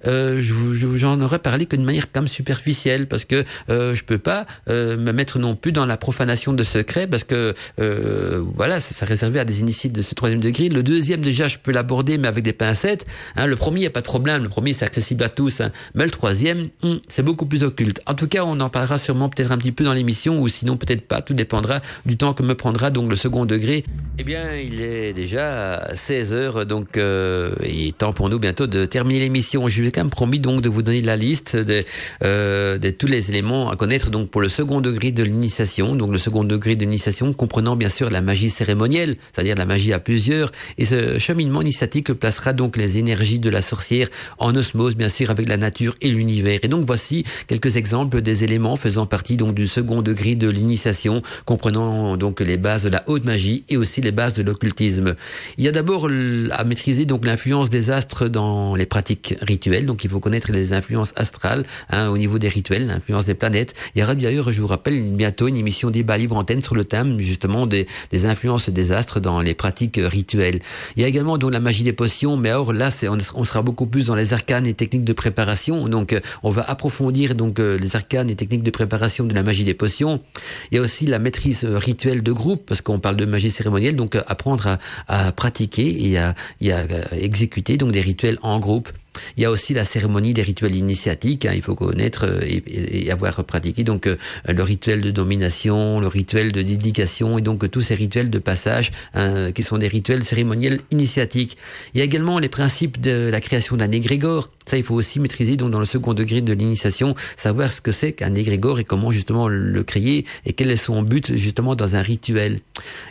[0.07, 4.45] euh, j'en aurais parlé que de manière comme superficielle parce que euh, je peux pas
[4.69, 9.05] euh, me mettre non plus dans la profanation de secret parce que euh, voilà c'est
[9.05, 10.69] réservé à des initiés de ce troisième degré.
[10.69, 13.05] Le deuxième déjà je peux l'aborder mais avec des pincettes
[13.35, 13.47] hein.
[13.47, 14.43] le premier n'y a pas de problème.
[14.43, 15.71] Le premier c'est accessible à tous hein.
[15.95, 18.01] mais le troisième hum, c'est beaucoup plus occulte.
[18.05, 20.77] En tout cas on en parlera sûrement peut-être un petit peu dans l'émission ou sinon
[20.77, 21.21] peut-être pas.
[21.21, 23.83] Tout dépendra du temps que me prendra donc le second degré.
[24.17, 28.85] Eh bien il est déjà 16 heures donc il est temps pour nous bientôt de
[28.85, 31.83] terminer l'émission je vous ai quand même promis donc de vous donner la liste de,
[32.23, 35.95] euh, de tous les éléments à connaître donc pour le second degré de l'initiation.
[35.95, 39.93] Donc le second degré de l'initiation comprenant bien sûr la magie cérémonielle, c'est-à-dire la magie
[39.93, 40.51] à plusieurs.
[40.77, 44.07] Et ce cheminement initiatique placera donc les énergies de la sorcière
[44.37, 46.59] en osmose bien sûr avec la nature et l'univers.
[46.63, 51.21] Et donc voici quelques exemples des éléments faisant partie donc du second degré de l'initiation,
[51.45, 55.15] comprenant donc les bases de la haute magie et aussi les bases de l'occultisme.
[55.57, 56.07] Il y a d'abord
[56.51, 59.85] à maîtriser donc l'influence des astres dans les pratiques rituels.
[59.85, 63.73] Donc il faut connaître les influences astrales hein, au niveau des rituels, l'influence des planètes.
[63.95, 66.85] Il y aura d'ailleurs, je vous rappelle, bientôt une émission débat libre antenne sur le
[66.85, 67.87] thème justement des,
[68.25, 70.59] influences des astres dans les pratiques rituelles.
[70.95, 72.89] Il y a également donc la magie des potions, mais alors là,
[73.35, 75.87] on, sera beaucoup plus dans les arcanes et techniques de préparation.
[75.87, 79.43] Donc euh, on va approfondir donc euh, les arcanes et techniques de préparation de la
[79.43, 80.21] magie des potions.
[80.71, 83.49] Il y a aussi la maîtrise euh, rituelle de groupe, parce qu'on parle de magie
[83.49, 84.77] cérémonielle, donc apprendre à,
[85.07, 88.89] à pratiquer et à, et à exécuter donc des rituels en groupe.
[89.37, 91.45] Il y a aussi la cérémonie des rituels initiatiques.
[91.45, 94.17] Hein, il faut connaître euh, et, avoir pratiqué donc euh,
[94.47, 98.91] le rituel de domination, le rituel de dédication et donc tous ces rituels de passage
[99.13, 101.57] hein, qui sont des rituels cérémoniels initiatiques.
[101.93, 104.49] Il y a également les principes de la création d'un égrégore.
[104.65, 107.91] Ça, il faut aussi maîtriser donc dans le second degré de l'initiation, savoir ce que
[107.91, 111.95] c'est qu'un égrégore et comment justement le créer et quel est son but justement dans
[111.95, 112.59] un rituel.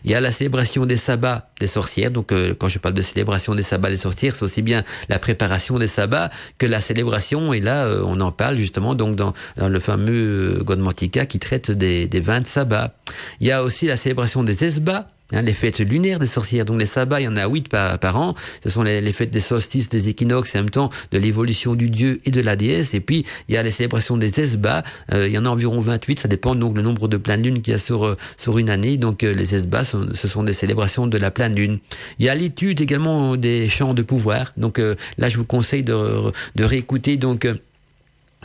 [0.05, 2.11] Il y a la célébration des sabbats des sorcières.
[2.11, 5.19] Donc euh, quand je parle de célébration des sabbats des sorcières, c'est aussi bien la
[5.19, 7.53] préparation des sabbat que la célébration.
[7.53, 12.07] Et là, euh, on en parle justement donc dans, le fameux Godmantica qui traite des,
[12.07, 12.95] des 20 sabbats.
[13.41, 16.79] Il y a aussi la célébration des esbats Hein, les fêtes lunaires des sorcières, donc
[16.79, 18.35] les sabbats, il y en a huit par, par an.
[18.63, 21.91] Ce sont les, fêtes des solstices, des équinoxes, et en même temps de l'évolution du
[21.91, 22.95] dieu et de la déesse.
[22.95, 24.83] Et puis il y a les célébrations des esbats.
[25.13, 26.21] Euh, il y en a environ 28.
[26.21, 28.97] Ça dépend donc le nombre de pleines lunes qu'il y a sur sur une année.
[28.97, 31.79] Donc euh, les esbats, ce sont des célébrations de la pleine lune.
[32.19, 34.55] Il y a l'étude également des chants de pouvoir.
[34.57, 37.47] Donc euh, là, je vous conseille de de réécouter donc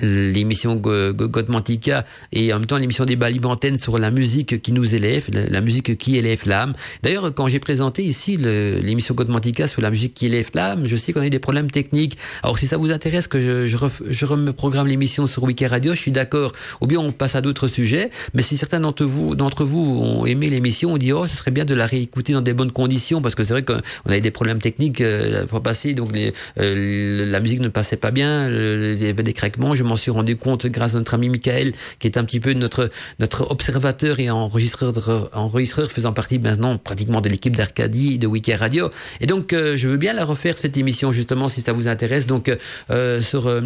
[0.02, 5.30] l'émission Godmantica et en même temps l'émission des antenne sur la musique qui nous élève,
[5.32, 6.74] la, musique qui élève l'âme.
[7.02, 11.14] D'ailleurs, quand j'ai présenté ici l'émission Godmantica sur la musique qui élève l'âme, je sais
[11.14, 12.18] qu'on a eu des problèmes techniques.
[12.41, 13.78] Alors si ça vous intéresse que je, je,
[14.10, 16.52] je reprogramme l'émission sur Wiki Radio, je suis d'accord.
[16.82, 18.10] Ou bien on passe à d'autres sujets.
[18.34, 21.52] Mais si certains d'entre vous, d'entre vous ont aimé l'émission, on dit oh ce serait
[21.52, 24.22] bien de la réécouter dans des bonnes conditions parce que c'est vrai qu'on a eu
[24.22, 28.50] des problèmes techniques euh, la fois passée, donc euh, la musique ne passait pas bien,
[28.50, 29.74] il y avait des craquements.
[29.84, 32.90] M'en suis rendu compte grâce à notre ami Michael, qui est un petit peu notre
[33.20, 34.94] notre observateur et enregistreur
[35.34, 38.90] enregistreur faisant partie maintenant pratiquement de l'équipe d'Arcadie de Wiki Radio.
[39.22, 42.26] Et donc euh, je veux bien la refaire cette émission justement si ça vous intéresse.
[42.26, 42.52] Donc
[42.90, 43.62] euh, sur euh,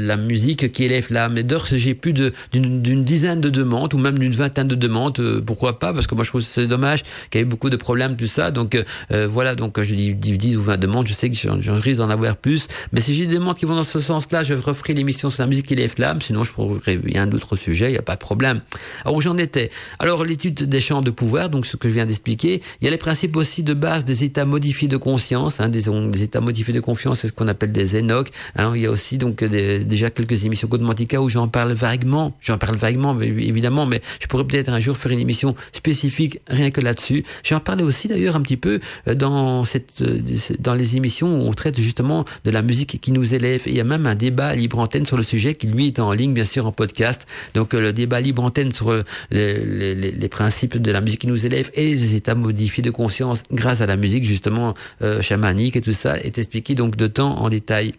[0.00, 1.08] la musique qui élève.
[1.36, 5.42] Et d'heures, j'ai plus d'une dizaine de demandes ou même d'une vingtaine de demandes.
[5.46, 8.16] pourquoi pas Parce que moi je trouve c'est dommage qu'il y ait beaucoup de problèmes
[8.16, 8.50] tout ça.
[8.50, 11.06] Donc voilà, donc je dis 10 ou 20 demandes.
[11.08, 12.68] Je sais que j'en risque d'en avoir plus.
[12.92, 15.46] Mais si j'ai des demandes qui vont dans ce sens-là, je referai l'émission sur la
[15.50, 16.20] musique qui élève l'âme.
[16.22, 18.62] Sinon, je pourrais il y a un autre sujet, il n'y a pas de problème.
[19.04, 19.70] Alors où j'en étais?
[19.98, 22.62] Alors l'étude des champs de pouvoir, donc ce que je viens d'expliquer.
[22.80, 25.88] Il y a les principes aussi de base des états modifiés de conscience, hein, des,
[26.22, 28.30] états modifiés de confiance, c'est ce qu'on appelle des énoques.
[28.58, 32.76] Il y a aussi donc déjà quelques émissions Godmantica où j'en parle vaguement, j'en parle
[32.76, 37.24] vaguement évidemment, mais je pourrais peut-être un jour faire une émission spécifique rien que là-dessus.
[37.42, 38.78] J'en parlais aussi d'ailleurs un petit peu
[39.08, 40.20] euh, dans euh,
[40.58, 43.62] dans les émissions où on traite justement de la musique qui nous élève.
[43.66, 46.12] il y a même un débat libre antenne sur le sujet qui lui est en
[46.12, 47.26] ligne bien sûr en podcast.
[47.54, 48.92] Donc euh, le débat libre antenne sur
[49.30, 52.90] les, les, les, principes de la musique qui nous élève et les états modifiés de
[52.90, 54.74] conscience grâce à la musique justement
[55.20, 57.94] chamanique et tout ça est expliqué donc de temps en détail.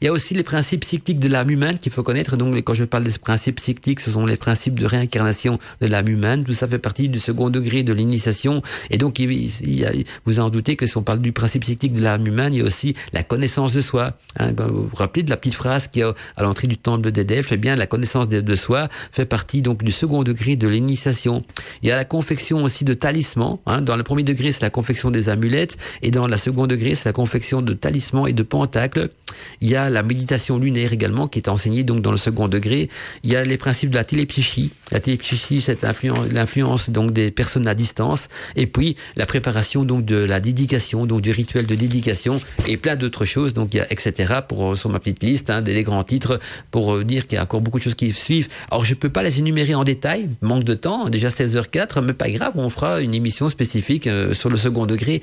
[0.00, 2.36] Il y a aussi les principes cycliques de l'âme humaine qu'il faut connaître.
[2.36, 6.08] Donc, quand je parle des principes cycliques, ce sont les principes de réincarnation de l'âme
[6.08, 6.44] humaine.
[6.44, 8.62] Tout ça fait partie du second degré de l'initiation.
[8.90, 12.02] Et donc, il, y vous en doutez que si on parle du principe cyclique de
[12.02, 14.12] l'âme humaine, il y a aussi la connaissance de soi.
[14.38, 17.24] Hein, vous vous rappelez de la petite phrase qui a à l'entrée du temple de
[17.24, 21.42] Delphes bien, la connaissance de, soi fait partie donc du second degré de l'initiation.
[21.82, 23.60] Il y a la confection aussi de talismans.
[23.66, 23.82] Hein.
[23.82, 25.76] Dans le premier degré, c'est la confection des amulettes.
[26.02, 29.08] Et dans la second degré, c'est la confection de talismans et de pentacles.
[29.60, 32.88] Il y a la méditation lunaire également qui est enseignée donc dans le second degré.
[33.24, 34.70] Il y a les principes de la télépsychie.
[34.92, 38.28] La télépsychie, c'est l'influence donc des personnes à distance.
[38.54, 42.94] Et puis la préparation donc de la dédication, donc du rituel de dédication et plein
[42.94, 43.54] d'autres choses.
[43.54, 44.34] Donc il y a etc.
[44.46, 46.38] pour sur ma petite liste hein, des, grands titres
[46.84, 48.48] euh, dire qu'il y a encore beaucoup de choses qui suivent.
[48.70, 51.08] Alors je peux pas les énumérer en détail, manque de temps.
[51.08, 55.22] Déjà 16h04, mais pas grave, on fera une émission spécifique euh, sur le second degré.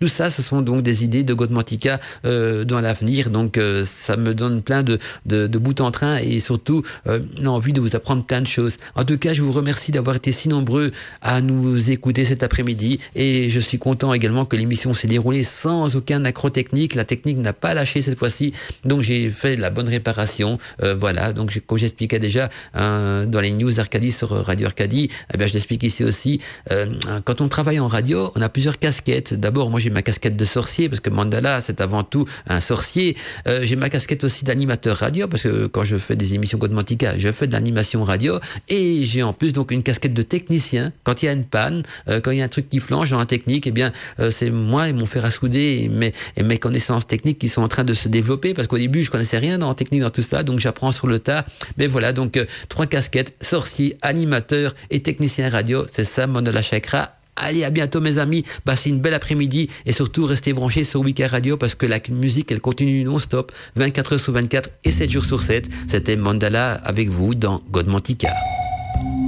[0.00, 3.30] tout ça, ce sont donc des idées de Godmantica dans l'avenir.
[3.30, 7.80] Donc ça me donne plein de, de, de en train et surtout euh, envie de
[7.80, 8.76] vous apprendre plein de choses.
[8.94, 10.90] En tout cas, je vous remercie d'avoir été si nombreux
[11.22, 15.96] à nous écouter cet après-midi et je suis content également que l'émission s'est déroulée sans
[15.96, 16.94] aucun accro technique.
[16.94, 18.52] La technique n'a pas lâché cette fois-ci,
[18.84, 20.58] donc j'ai fait la bonne réparation.
[20.82, 25.36] Euh, voilà, donc comme j'expliquais déjà euh, dans les news Arcadie sur Radio Arcadie, eh
[25.36, 26.40] bien, je l'explique ici aussi.
[26.70, 26.86] Euh,
[27.24, 29.34] quand on travaille en radio, on a plusieurs casquettes.
[29.34, 33.16] D'abord, moi j'ai ma casquette de sorcier parce que Mandala c'est avant tout un sorcier.
[33.48, 37.18] Euh, j'ai ma casquette aussi d'animateur radio parce que quand je fais des émissions Godmantica,
[37.18, 38.38] je fais de l'animation radio
[38.68, 40.92] et j'ai en plus donc une casquette de technicien.
[41.04, 43.10] Quand il y a une panne, euh, quand il y a un truc qui flanche
[43.10, 46.12] dans la technique, eh bien euh, c'est moi et mon fer à souder et mes,
[46.42, 49.38] mes connaissances techniques qui sont en train de se développer parce qu'au début je connaissais
[49.38, 51.44] rien dans la technique dans tout ça, donc j'apprends sur le tas.
[51.78, 56.60] Mais voilà donc trois casquettes sorcier, animateur et technicien radio, c'est ça mon de la
[56.62, 61.02] chakra Allez, à bientôt mes amis, passez une belle après-midi et surtout restez branchés sur
[61.02, 65.10] Wika Radio parce que la musique elle continue non-stop, 24 heures sur 24 et 7
[65.10, 65.68] jours sur 7.
[65.86, 68.32] C'était Mandala avec vous dans Godmantica.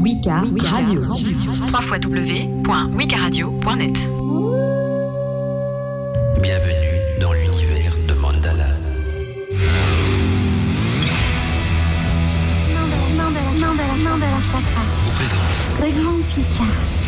[0.03, 1.03] Wika Radio.
[1.03, 3.97] www.wikaradio.net
[6.41, 7.48] Bienvenue dans l'univers
[14.51, 14.83] Chakra.
[15.79, 17.08] Godmantica.